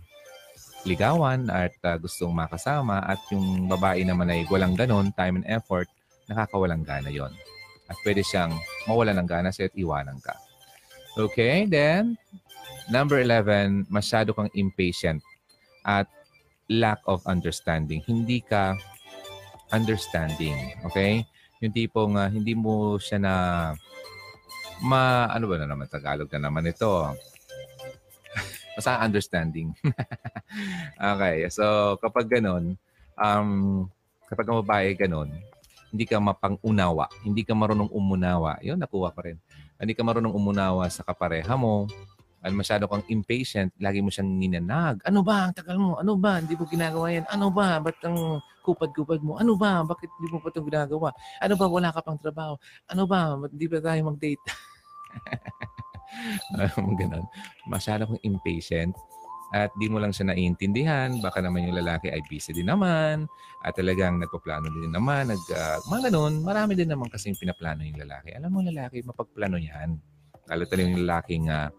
[0.87, 5.91] ligawan at uh, gustong makasama at yung babae naman ay walang ganon, time and effort,
[6.31, 7.35] nakakawalang gana yon
[7.87, 8.51] at pwede siyang
[8.87, 10.35] mawala ng gana sa'yo at iwanan ka.
[11.17, 12.19] Okay, then
[12.91, 15.23] number 11, masyado kang impatient
[15.87, 16.07] at
[16.67, 18.03] lack of understanding.
[18.03, 18.75] Hindi ka
[19.71, 20.75] understanding.
[20.87, 21.23] Okay?
[21.63, 23.33] Yung tipong uh, hindi mo siya na
[24.77, 27.17] ma ano ba na naman Tagalog na naman ito.
[28.77, 29.73] Basta understanding.
[31.17, 31.49] okay.
[31.49, 32.77] So kapag ganun,
[33.17, 33.89] um,
[34.29, 35.33] kapag ang babae ganun,
[35.89, 38.61] hindi ka mapang-unawa, hindi ka marunong umunawa.
[38.61, 39.41] Yun, nakuha ko rin.
[39.81, 41.89] Hindi ka marunong umunawa sa kapareha mo,
[42.47, 45.01] at masyado kang impatient, lagi mo siyang ninanag.
[45.03, 45.49] Ano ba?
[45.49, 45.97] Ang tagal mo.
[45.97, 46.37] Ano ba?
[46.37, 47.25] Hindi mo ginagawa yan.
[47.33, 47.81] Ano ba?
[47.81, 49.41] Ba't ang kupad-kupad mo?
[49.41, 49.81] Ano ba?
[49.81, 51.11] Bakit hindi mo pa ito ginagawa?
[51.41, 51.65] Ano ba?
[51.65, 52.53] Wala ka pang trabaho.
[52.87, 53.35] Ano ba?
[53.35, 54.43] Ba't ba tayo mag-date?
[56.99, 57.25] Ganun.
[57.67, 58.95] Masyado kang impatient
[59.55, 61.23] at di mo lang siya naiintindihan.
[61.23, 63.31] Baka naman yung lalaki ay busy din naman
[63.63, 65.31] at talagang nagpaplano din naman.
[65.31, 68.35] Nag, uh, mga ganun, marami din naman kasing pinaplano yung lalaki.
[68.35, 69.95] Alam mo, lalaki, mapagplano yan.
[70.47, 71.71] Lalo talaga yung lalaking uh,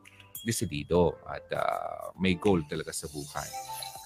[0.44, 3.48] desidido at uh, may goal talaga sa buhay.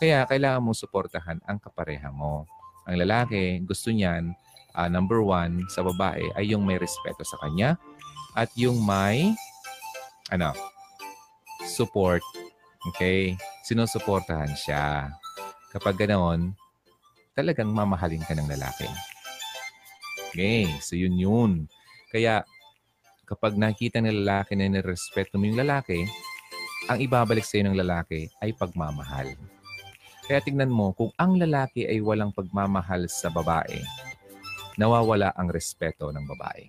[0.02, 2.50] Kaya kailangan mong suportahan ang kapareha mo.
[2.90, 4.34] Ang lalaki, gusto niyan,
[4.74, 7.78] uh, number one, sa babae ay yung may respeto sa kanya
[8.34, 9.30] at yung may
[10.32, 10.56] ano,
[11.68, 12.24] support.
[12.92, 13.36] Okay?
[13.68, 15.12] Sinusuportahan siya.
[15.70, 16.56] Kapag ganoon,
[17.36, 18.88] talagang mamahalin ka ng lalaki.
[20.32, 21.52] Okay, so yun yun.
[22.08, 22.40] Kaya
[23.28, 26.08] kapag nakita ng lalaki na nirespeto mo yung lalaki,
[26.88, 29.28] ang ibabalik sa iyo ng lalaki ay pagmamahal.
[30.24, 33.80] Kaya tingnan mo, kung ang lalaki ay walang pagmamahal sa babae,
[34.80, 36.64] nawawala ang respeto ng babae.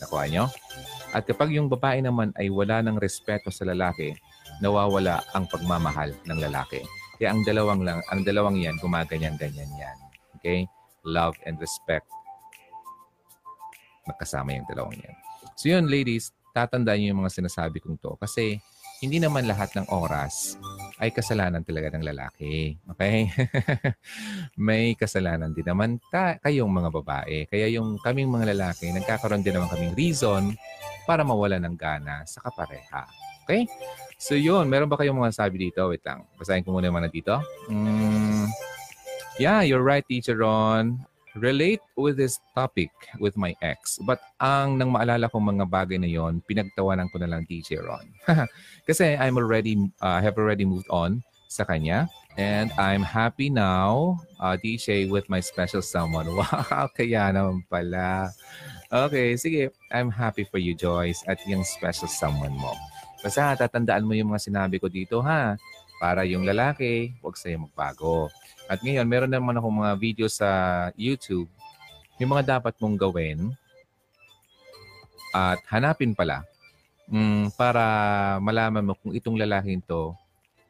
[0.00, 0.44] Nakuha nyo?
[1.14, 4.16] At kapag yung babae naman ay wala ng respeto sa lalaki,
[4.58, 6.82] nawawala ang pagmamahal ng lalaki.
[7.16, 9.96] Kaya ang dalawang lang, ang dalawang yan, gumaganyan-ganyan yan.
[10.40, 10.66] Okay?
[11.06, 12.04] Love and respect.
[14.06, 15.16] Magkasama yung dalawang yan.
[15.56, 18.16] So yun, ladies, tatandaan niyo yung mga sinasabi kong to.
[18.20, 18.60] Kasi
[19.04, 20.56] hindi naman lahat ng oras
[20.96, 22.72] ay kasalanan talaga ng lalaki.
[22.96, 23.28] Okay?
[24.66, 27.44] May kasalanan din naman ta- kayong mga babae.
[27.48, 30.56] Kaya yung kaming mga lalaki, nagkakaroon din naman kaming reason
[31.04, 33.04] para mawala ng gana sa kapareha.
[33.44, 33.68] Okay?
[34.16, 35.92] So yun, meron ba kayong mga sabi dito?
[35.92, 36.24] Wait lang.
[36.40, 37.34] Basahin ko muna yung mga dito.
[37.68, 38.48] Mm,
[39.36, 41.04] yeah, you're right, Teacher Ron
[41.36, 44.00] relate with this topic with my ex.
[44.02, 48.08] But ang nang maalala kong mga bagay na yon, pinagtawanan ko na lang DJ Ron.
[48.88, 52.08] Kasi I'm already, uh, have already moved on sa kanya.
[52.36, 56.28] And I'm happy now, uh, DJ, with my special someone.
[56.36, 58.28] Wow, kaya naman pala.
[58.92, 59.72] Okay, sige.
[59.88, 62.76] I'm happy for you, Joyce, at yung special someone mo.
[63.24, 65.56] Basta tatandaan mo yung mga sinabi ko dito, ha?
[65.96, 68.28] Para yung lalaki, huwag sa'yo magbago.
[68.66, 70.48] At ngayon, meron naman akong mga video sa
[70.98, 71.46] YouTube.
[72.18, 73.54] Yung mga dapat mong gawin
[75.30, 76.42] at hanapin pala
[77.12, 77.84] mm, para
[78.40, 80.16] malaman mo kung itong lalaking to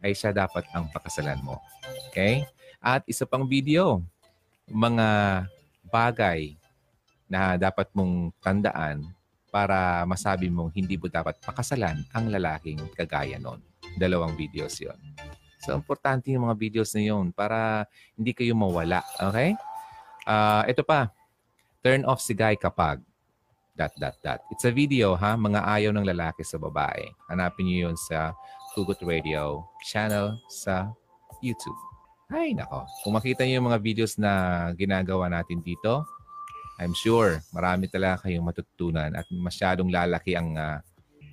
[0.03, 1.57] ay siya dapat ang pakasalan mo.
[2.11, 2.45] Okay?
[2.83, 4.03] At isa pang video,
[4.69, 5.09] mga
[5.89, 6.59] bagay
[7.27, 9.07] na dapat mong tandaan
[9.49, 13.63] para masabi mong hindi mo dapat pakasalan ang lalaking kagaya nun.
[13.97, 14.99] Dalawang videos yon.
[15.63, 19.01] So, importante yung mga videos na yun para hindi kayo mawala.
[19.19, 19.57] Okay?
[20.27, 21.11] Uh, ito pa.
[21.81, 23.01] Turn off si guy kapag
[23.77, 24.41] dot, dot, dot.
[24.51, 25.37] It's a video, ha?
[25.37, 27.07] Mga ayaw ng lalaki sa babae.
[27.29, 28.33] Hanapin niyo yun sa
[28.75, 30.91] Hugot Radio channel sa
[31.45, 31.77] YouTube.
[32.27, 32.83] Ay, nako.
[33.07, 36.03] Kung makita niyo yung mga videos na ginagawa natin dito,
[36.77, 40.83] I'm sure marami talaga kayong matutunan at masyadong lalaki ang uh,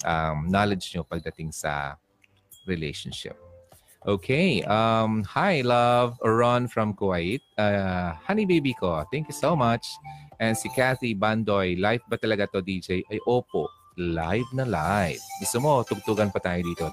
[0.08, 2.00] um, knowledge nyo pagdating sa
[2.64, 3.36] relationship.
[4.04, 4.60] Okay.
[4.68, 6.20] Um, hi, love.
[6.20, 7.40] Ron from Kuwait.
[7.56, 9.88] Uh, honey baby ko, thank you so much.
[10.44, 13.08] And si Kathy Bandoy, live ba talaga to DJ?
[13.08, 13.72] Ay, opo.
[13.96, 15.24] Live na live.
[15.40, 16.84] Gusto mo, tugtugan pa tayo dito.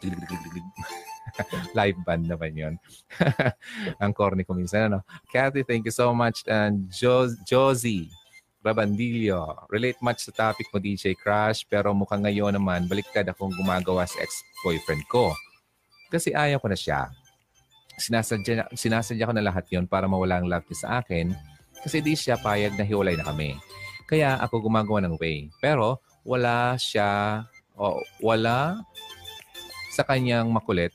[1.79, 2.75] live band naman yun.
[4.03, 4.95] Ang corny ko minsan.
[4.95, 5.03] Ano?
[5.35, 6.47] Kathy, thank you so much.
[6.47, 8.07] And jo- Josie,
[8.63, 14.07] Rabandillo, relate much sa topic mo DJ Crush pero mukhang ngayon naman baliktad akong gumagawa
[14.07, 15.35] sa ex-boyfriend ko.
[16.11, 17.09] Kasi ayaw ko na siya.
[17.97, 21.31] Sinasadya, sinasadya ko na lahat yon para mawala ang love sa akin
[21.81, 23.57] kasi di siya payag na hiwalay na kami.
[24.05, 25.49] Kaya ako gumagawa ng way.
[25.63, 27.45] Pero wala siya,
[27.79, 28.83] o wala
[29.95, 30.93] sa kanyang makulit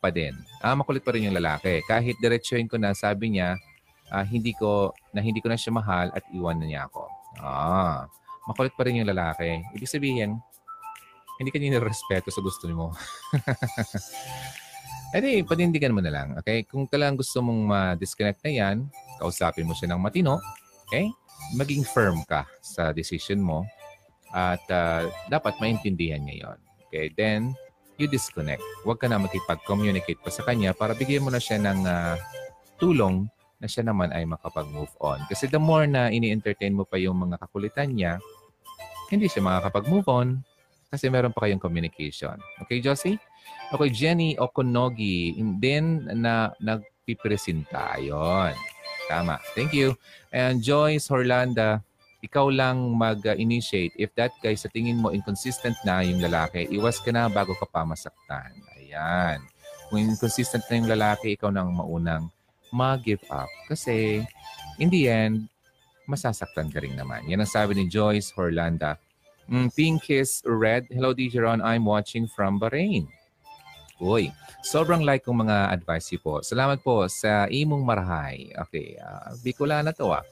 [0.00, 0.32] pa din.
[0.64, 1.84] Ah, makulit pa rin yung lalaki.
[1.84, 3.58] Kahit diretsuhin ko na, sabi niya,
[4.08, 7.04] ah, hindi ko, na hindi ko na siya mahal at iwan na niya ako.
[7.42, 8.08] Ah,
[8.48, 9.60] makulit pa rin yung lalaki.
[9.76, 10.40] Ibig sabihin,
[11.36, 12.92] hindi ka nirespeto sa gusto mo.
[15.14, 16.34] Eh di, panindigan mo na lang.
[16.42, 16.66] Okay?
[16.66, 18.76] Kung talagang gusto mong ma-disconnect na yan,
[19.22, 20.42] kausapin mo siya ng matino.
[20.90, 21.08] Okay?
[21.54, 23.62] maging firm ka sa decision mo
[24.34, 26.58] at uh, dapat maintindihan niya yon.
[26.88, 27.54] Okay, then
[28.00, 28.62] you disconnect.
[28.82, 32.14] Huwag ka na makipag-communicate pa sa kanya para bigyan mo na siya ng uh,
[32.82, 33.30] tulong
[33.62, 35.22] na siya naman ay makapag-move on.
[35.30, 38.20] Kasi the more na ini-entertain mo pa yung mga kakulitan niya,
[39.08, 40.28] hindi siya makakapag-move on
[40.90, 42.38] kasi meron pa kayong communication.
[42.62, 43.18] Okay, Josie?
[43.74, 45.34] Okay, Jenny Okonogi.
[45.58, 47.98] Then, na nagpipresenta.
[47.98, 48.54] Ayun.
[49.06, 49.38] Tama.
[49.54, 49.94] Thank you.
[50.34, 51.82] And Joyce Horlanda,
[52.22, 53.94] ikaw lang mag-initiate.
[53.94, 57.66] If that guy sa tingin mo inconsistent na yung lalaki, iwas ka na bago ka
[57.70, 58.50] pa masaktan.
[58.78, 59.42] Ayan.
[59.86, 62.26] Kung inconsistent na yung lalaki, ikaw nang maunang
[62.74, 63.46] mag-give up.
[63.70, 64.26] Kasi,
[64.82, 65.46] in the end,
[66.10, 67.26] masasaktan ka rin naman.
[67.30, 68.98] Yan ang sabi ni Joyce Horlanda.
[69.46, 70.90] Mm, pink is red.
[70.90, 71.62] Hello, DJ Ron.
[71.62, 73.06] I'm watching from Bahrain.
[74.02, 74.34] Uy,
[74.66, 76.42] sobrang like kong mga advice po.
[76.42, 78.50] Salamat po sa imong marahay.
[78.66, 80.26] Okay, uh, Bicolana to ah.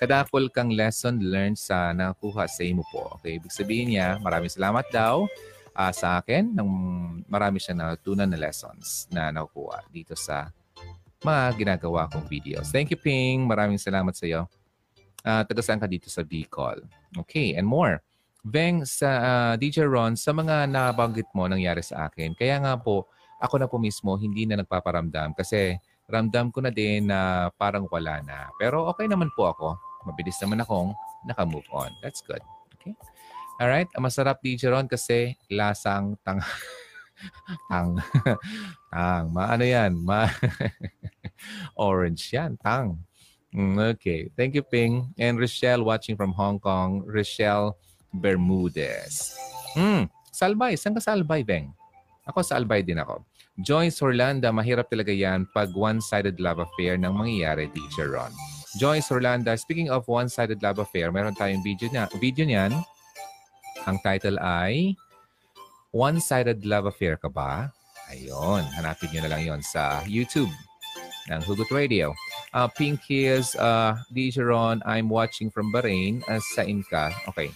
[0.00, 3.20] Kadakol kang lesson learned sa nakuha sa imo po.
[3.20, 5.28] Okay, ibig sabihin niya, maraming salamat daw
[5.76, 6.68] uh, sa akin ng
[7.28, 10.48] marami siya natutunan na lessons na nakuha dito sa
[11.20, 12.72] mga ginagawa kong videos.
[12.72, 13.44] Thank you, Ping.
[13.44, 14.48] Maraming salamat sa iyo.
[15.20, 16.80] Uh, taga saan ka dito sa Bicol?
[17.20, 18.00] Okay, and more.
[18.44, 22.76] Beng, sa uh, ah, DJ Ron, sa mga nabanggit mo nangyari sa akin, kaya nga
[22.76, 23.08] po,
[23.40, 28.20] ako na po mismo hindi na nagpaparamdam kasi ramdam ko na din na parang wala
[28.20, 28.52] na.
[28.60, 29.80] Pero okay naman po ako.
[30.04, 30.92] Mabilis naman akong
[31.24, 31.88] naka-move on.
[32.04, 32.44] That's good.
[32.76, 32.92] Okay?
[33.56, 33.88] Alright?
[33.96, 36.44] Masarap DJ Ron kasi lasang tang...
[37.72, 37.96] tang.
[38.92, 39.24] tang.
[39.32, 39.96] Maano yan?
[39.96, 40.28] Ma
[41.80, 42.60] Orange yan.
[42.60, 43.00] Tang.
[43.56, 44.28] Mm, okay.
[44.36, 45.16] Thank you, Ping.
[45.16, 47.08] And Rochelle watching from Hong Kong.
[47.08, 47.80] Rochelle
[48.14, 49.34] Bermudez.
[49.74, 50.06] Hmm.
[50.30, 50.78] Salbay.
[50.78, 51.70] Saan ka sa Albay, Beng?
[52.26, 53.22] Ako sa Albay din ako.
[53.62, 58.34] Joyce Orlanda, mahirap talaga yan pag one-sided love affair nang mangyayari, Teacher Ron.
[58.74, 62.74] Joyce Orlanda, speaking of one-sided love affair, meron tayong video, niya, video niyan.
[63.86, 64.98] Ang title ay
[65.94, 67.70] One-Sided Love Affair ka ba?
[68.10, 70.50] Ayun, hanapin nyo na lang yon sa YouTube
[71.30, 72.10] ng Hugot Radio.
[72.50, 74.42] Uh, Pink is uh, DJ
[74.84, 76.20] I'm watching from Bahrain.
[76.26, 77.14] Uh, sa Inka.
[77.30, 77.54] Okay.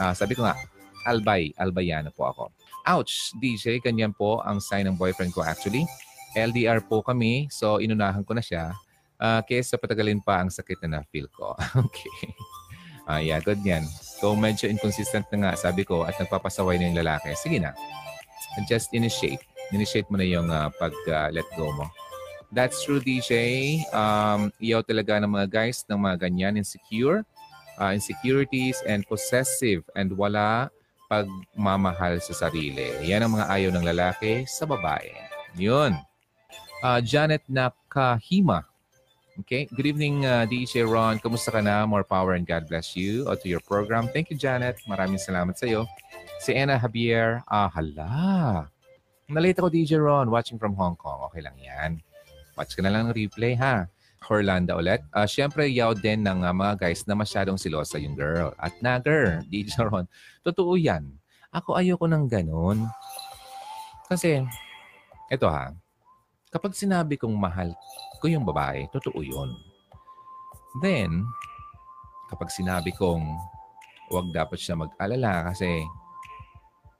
[0.00, 0.56] Uh, sabi ko nga,
[1.06, 1.50] Albay.
[1.58, 2.44] Albayano po ako.
[2.86, 3.82] Ouch, DJ.
[3.82, 5.86] Ganyan po ang sign ng boyfriend ko actually.
[6.32, 7.50] LDR po kami.
[7.52, 8.72] So, inunahan ko na siya.
[9.22, 11.54] Uh, kesa patagalin pa ang sakit na na-feel ko.
[11.86, 12.34] okay.
[13.06, 13.82] Uh, yeah, good yan.
[14.22, 17.74] Kung medyo inconsistent na nga, sabi ko, at nagpapasaway na yung lalaki, sige na.
[18.70, 19.42] Just initiate.
[19.74, 21.86] Initiate mo na yung uh, pag-let uh, go mo.
[22.52, 23.32] That's true, DJ.
[23.96, 27.24] Um, iyaw talaga ng mga guys ng mga ganyan, insecure,
[27.82, 30.70] uh, insecurities, and possessive, and wala
[31.10, 32.88] pagmamahal sa sarili.
[33.02, 35.10] Yan ang mga ayaw ng lalaki sa babae.
[35.58, 35.98] Yun.
[36.80, 38.62] Uh, Janet Nakahima.
[39.42, 39.64] Okay.
[39.72, 41.18] Good evening, uh, DJ Ron.
[41.18, 41.88] Kamusta ka na?
[41.88, 44.08] More power and God bless you or to your program.
[44.12, 44.78] Thank you, Janet.
[44.84, 45.88] Maraming salamat sa iyo.
[46.40, 47.40] Si Anna Javier.
[47.48, 48.68] Ah, hala.
[49.32, 51.24] Nalate ako, DJ Ron, watching from Hong Kong.
[51.32, 51.90] Okay lang yan.
[52.56, 53.88] Watch ka na lang ng replay ha.
[54.30, 55.02] Orlando ulit.
[55.10, 58.54] Uh, Siyempre, yaw din ng uh, mga guys na masyadong silosa yung girl.
[58.60, 60.06] At nagger, DJ Ron.
[60.46, 61.10] Totoo yan.
[61.50, 62.86] Ako ayoko ng ganun.
[64.06, 64.44] Kasi,
[65.32, 65.72] eto ha,
[66.52, 67.72] kapag sinabi kong mahal
[68.20, 69.50] ko yung babae, totoo yun.
[70.84, 71.26] Then,
[72.28, 73.24] kapag sinabi kong
[74.12, 75.84] huwag dapat siya mag-alala kasi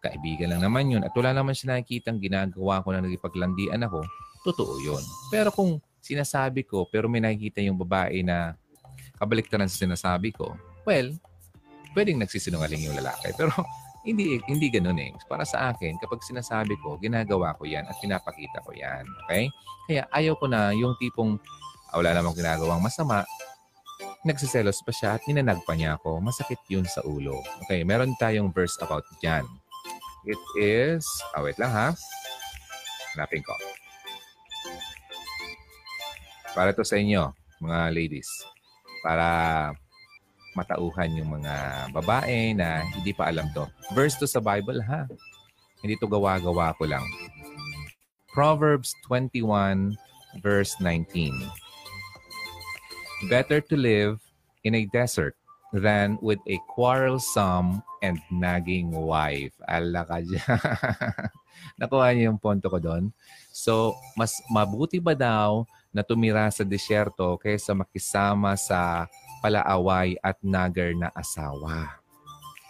[0.02, 4.02] kaibigan lang naman yun at wala naman siya nakikitang ginagawa ko na nagipaglandian ako,
[4.42, 5.04] totoo yun.
[5.30, 8.58] Pero kung sinasabi ko, pero may nakikita yung babae na
[9.22, 11.08] kabaliktaran sa sinasabi ko, well,
[11.94, 13.30] pwedeng nagsisinungaling yung lalaki.
[13.38, 13.54] Pero
[14.02, 15.12] hindi hindi ganoon eh.
[15.30, 19.06] Para sa akin, kapag sinasabi ko, ginagawa ko yan at pinapakita ko yan.
[19.24, 19.46] Okay?
[19.86, 21.38] Kaya ayaw ko na yung tipong
[21.94, 23.22] ah, wala namang ginagawang masama,
[24.26, 26.18] nagsiselos pa siya at ninanag pa niya ako.
[26.18, 27.38] Masakit yun sa ulo.
[27.66, 29.46] Okay, meron tayong verse about dyan.
[30.26, 31.06] It is,
[31.38, 31.88] oh wait lang ha.
[33.14, 33.54] Hanapin ko.
[36.52, 37.32] Para to sa inyo,
[37.64, 38.28] mga ladies.
[39.00, 39.72] Para
[40.52, 43.64] matauhan yung mga babae na hindi pa alam to.
[43.96, 45.08] Verse to sa Bible ha.
[45.80, 47.04] Hindi to gawa-gawa ko lang.
[48.36, 49.96] Proverbs 21
[50.44, 51.32] verse 19.
[53.32, 54.20] Better to live
[54.64, 55.36] in a desert
[55.72, 59.56] than with a quarrelsome and nagging wife.
[59.68, 60.44] Ala ka dyan.
[61.80, 63.08] Nakuha niyo yung ponto ko doon.
[63.52, 69.06] So, mas mabuti ba daw na tumira sa disyerto kaysa makisama sa
[69.44, 72.00] palaaway at nagar na asawa.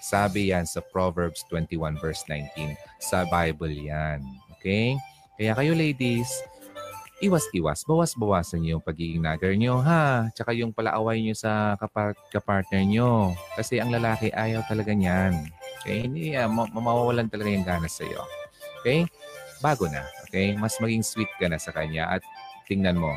[0.02, 2.74] Sabi yan sa Proverbs 21 verse 19.
[2.98, 4.18] Sa Bible yan.
[4.58, 4.98] Okay?
[5.38, 6.28] Kaya kayo ladies,
[7.22, 10.26] iwas-iwas, bawas-bawasan niyo yung pagiging nagger niyo, ha?
[10.34, 13.30] Tsaka yung palaaway niyo sa kapar- kapartner niyo.
[13.54, 15.46] Kasi ang lalaki ayaw talaga niyan.
[15.80, 16.10] Okay?
[16.10, 18.26] Hindi, uh, ma- mawawalan talaga yung gana sa'yo.
[18.82, 19.06] Okay?
[19.62, 20.02] Bago na.
[20.26, 20.58] Okay?
[20.58, 22.26] Mas maging sweet ka na sa kanya at
[22.72, 23.12] tingnan mo,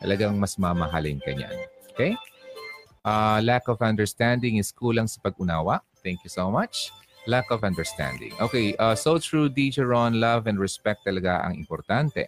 [0.00, 1.56] talagang mas mamahalin ka niyan.
[1.92, 2.16] Okay?
[3.04, 5.84] Uh, lack of understanding is kulang sa pag-unawa.
[6.00, 6.88] Thank you so much.
[7.28, 8.32] Lack of understanding.
[8.40, 10.18] Okay, uh, so true, DJ Ron.
[10.18, 12.26] Love and respect talaga ang importante.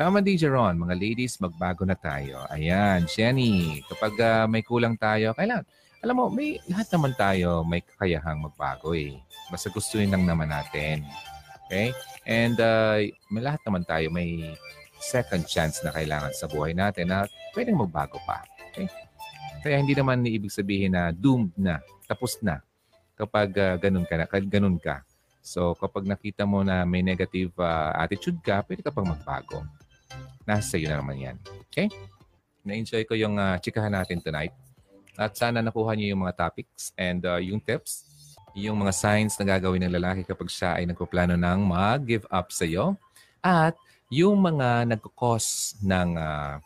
[0.00, 0.80] Tama, DJ Ron.
[0.80, 2.48] Mga ladies, magbago na tayo.
[2.48, 3.84] Ayan, Jenny.
[3.84, 5.60] Kapag uh, may kulang tayo, kailan?
[6.00, 9.20] Alam mo, may lahat naman tayo may kakayahang magbago eh.
[9.52, 11.04] Basta gustuin lang naman natin.
[11.68, 11.92] Okay?
[12.24, 14.56] And uh, may lahat naman tayo may
[15.00, 17.24] second chance na kailangan sa buhay natin na
[17.56, 18.44] pwedeng magbago pa.
[18.70, 18.86] Okay?
[19.60, 22.60] Kaya hindi naman ibig sabihin na doomed na, tapos na
[23.16, 25.04] kapag uh, ganun ka na, ganun ka.
[25.40, 29.64] So kapag nakita mo na may negative uh, attitude ka, pwede ka pang magbago.
[30.44, 31.36] Nasa iyo na naman yan.
[31.68, 31.88] Okay?
[32.64, 34.52] Na-enjoy ko yung uh, chikahan natin tonight.
[35.16, 38.04] At sana nakuha niyo yung mga topics and uh, yung tips,
[38.56, 42.64] yung mga signs na gagawin ng lalaki kapag siya ay nagpaplano ng mag-give up sa
[42.64, 42.96] iyo.
[43.44, 43.76] At
[44.10, 46.58] yung mga nagkakos ng uh,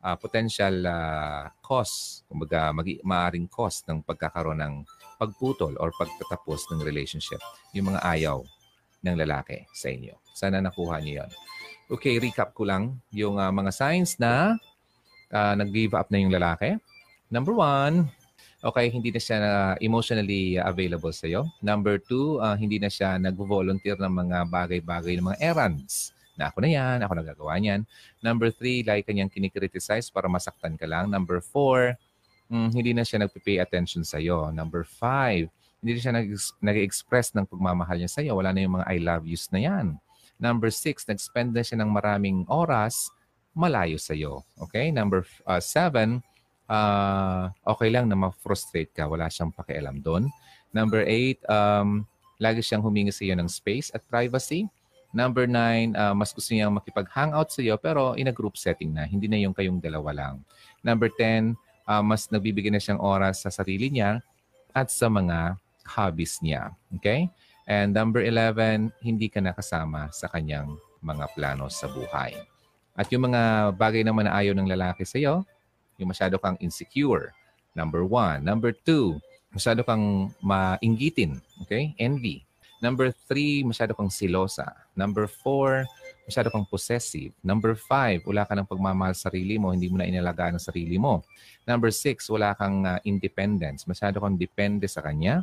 [0.00, 4.74] uh, potential uh, cause, kumbaga mag- maaring cause ng pagkakaroon ng
[5.20, 7.38] pagputol or pagtatapos ng relationship.
[7.76, 8.40] Yung mga ayaw
[9.04, 10.16] ng lalaki sa inyo.
[10.32, 11.30] Sana nakuha niyo yon.
[11.92, 14.56] Okay, recap ko lang yung uh, mga signs na
[15.30, 16.80] uh, nag-give up na yung lalaki.
[17.28, 18.08] Number one,
[18.64, 21.44] okay, hindi na siya uh, emotionally available sa iyo.
[21.60, 26.64] Number two, uh, hindi na siya nag-volunteer ng mga bagay-bagay, ng mga errands na ako
[26.64, 27.82] na yan, ako nagagawa niyan.
[28.20, 31.08] Number three, like kanyang kinikriticize para masaktan ka lang.
[31.08, 31.96] Number four,
[32.52, 34.52] mm, hindi na siya nagpipay attention sa iyo.
[34.52, 35.48] Number five,
[35.80, 36.16] hindi siya
[36.62, 38.36] nag-express ng pagmamahal niya sa iyo.
[38.36, 40.00] Wala na yung mga I love yous na yan.
[40.36, 43.08] Number six, nag-spend na siya ng maraming oras
[43.56, 44.44] malayo sa iyo.
[44.60, 44.92] Okay?
[44.92, 46.20] Number uh, seven,
[46.68, 49.08] uh, okay lang na ma-frustrate ka.
[49.08, 50.28] Wala siyang pakialam doon.
[50.76, 52.04] Number eight, um,
[52.36, 54.68] lagi siyang humingi sa iyo ng space at privacy.
[55.14, 59.06] Number nine, uh, mas gusto niyang makipag-hangout sa iyo pero in a group setting na.
[59.06, 60.34] Hindi na yung kayong dalawa lang.
[60.82, 61.54] Number ten,
[61.86, 64.20] uh, mas nagbibigay na siyang oras sa sarili niya
[64.76, 66.74] at sa mga hobbies niya.
[67.00, 67.30] Okay?
[67.66, 72.38] And number 11, hindi ka nakasama sa kanyang mga plano sa buhay.
[72.94, 75.42] At yung mga bagay naman na ayaw ng lalaki sa iyo,
[75.98, 77.34] yung masyado kang insecure.
[77.74, 78.40] Number one.
[78.46, 79.18] Number two,
[79.52, 81.42] masyado kang mainggitin.
[81.66, 81.92] Okay?
[81.98, 82.45] Envy.
[82.76, 84.68] Number three, masyado kang silosa.
[84.92, 85.88] Number four,
[86.28, 87.32] masyado kang possessive.
[87.40, 91.00] Number five, wala ka ng pagmamahal sa sarili mo, hindi mo na inalagaan ang sarili
[91.00, 91.24] mo.
[91.64, 93.88] Number six, wala kang uh, independence.
[93.88, 95.40] Masyado kang depende sa kanya.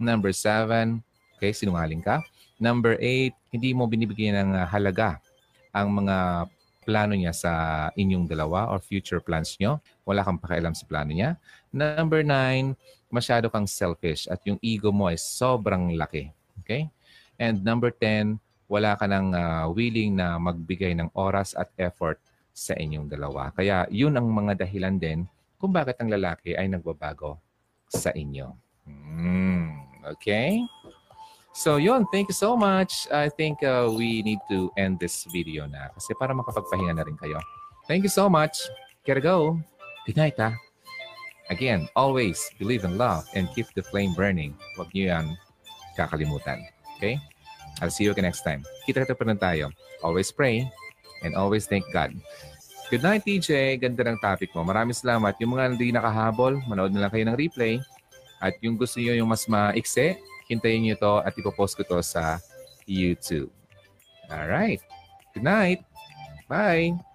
[0.00, 1.04] Number seven,
[1.36, 2.24] okay, sinungaling ka.
[2.56, 5.20] Number eight, hindi mo binibigyan ng uh, halaga
[5.76, 6.48] ang mga
[6.80, 7.52] plano niya sa
[7.92, 9.78] inyong dalawa or future plans nyo.
[10.08, 11.36] Wala kang pakialam sa plano niya.
[11.70, 12.72] Number nine,
[13.12, 16.32] masyado kang selfish at yung ego mo ay sobrang laki.
[16.70, 16.86] Okay?
[17.42, 18.38] And number 10,
[18.70, 22.22] wala ka nang uh, willing na magbigay ng oras at effort
[22.54, 23.50] sa inyong dalawa.
[23.50, 25.26] Kaya yun ang mga dahilan din
[25.58, 27.42] kung bakit ang lalaki ay nagbabago
[27.90, 28.54] sa inyo.
[28.86, 29.74] Mm,
[30.14, 30.62] okay?
[31.50, 33.10] So yun, thank you so much.
[33.10, 37.18] I think uh, we need to end this video na kasi para makapagpahinga na rin
[37.18, 37.42] kayo.
[37.90, 38.62] Thank you so much.
[39.02, 39.58] Gotta go.
[40.06, 40.54] Good night, ha?
[41.50, 44.54] Again, always believe in love and keep the flame burning.
[44.78, 45.34] Huwag niyo yan
[46.00, 46.64] kakalimutan.
[46.96, 47.20] Okay?
[47.80, 48.64] I'll see you next time.
[48.84, 49.72] Kita-kita pa rin tayo.
[50.04, 50.68] Always pray
[51.24, 52.12] and always thank God.
[52.90, 53.78] Good night, TJ.
[53.78, 54.66] Ganda ng topic mo.
[54.66, 55.38] Maraming salamat.
[55.38, 57.78] Yung mga hindi nakahabol, manood na lang kayo ng replay.
[58.42, 60.18] At yung gusto niyo yung mas maikse,
[60.50, 62.42] hintayin niyo to at ipopost ko to sa
[62.90, 63.52] YouTube.
[64.26, 64.82] All right.
[65.32, 65.86] Good night.
[66.50, 67.09] Bye.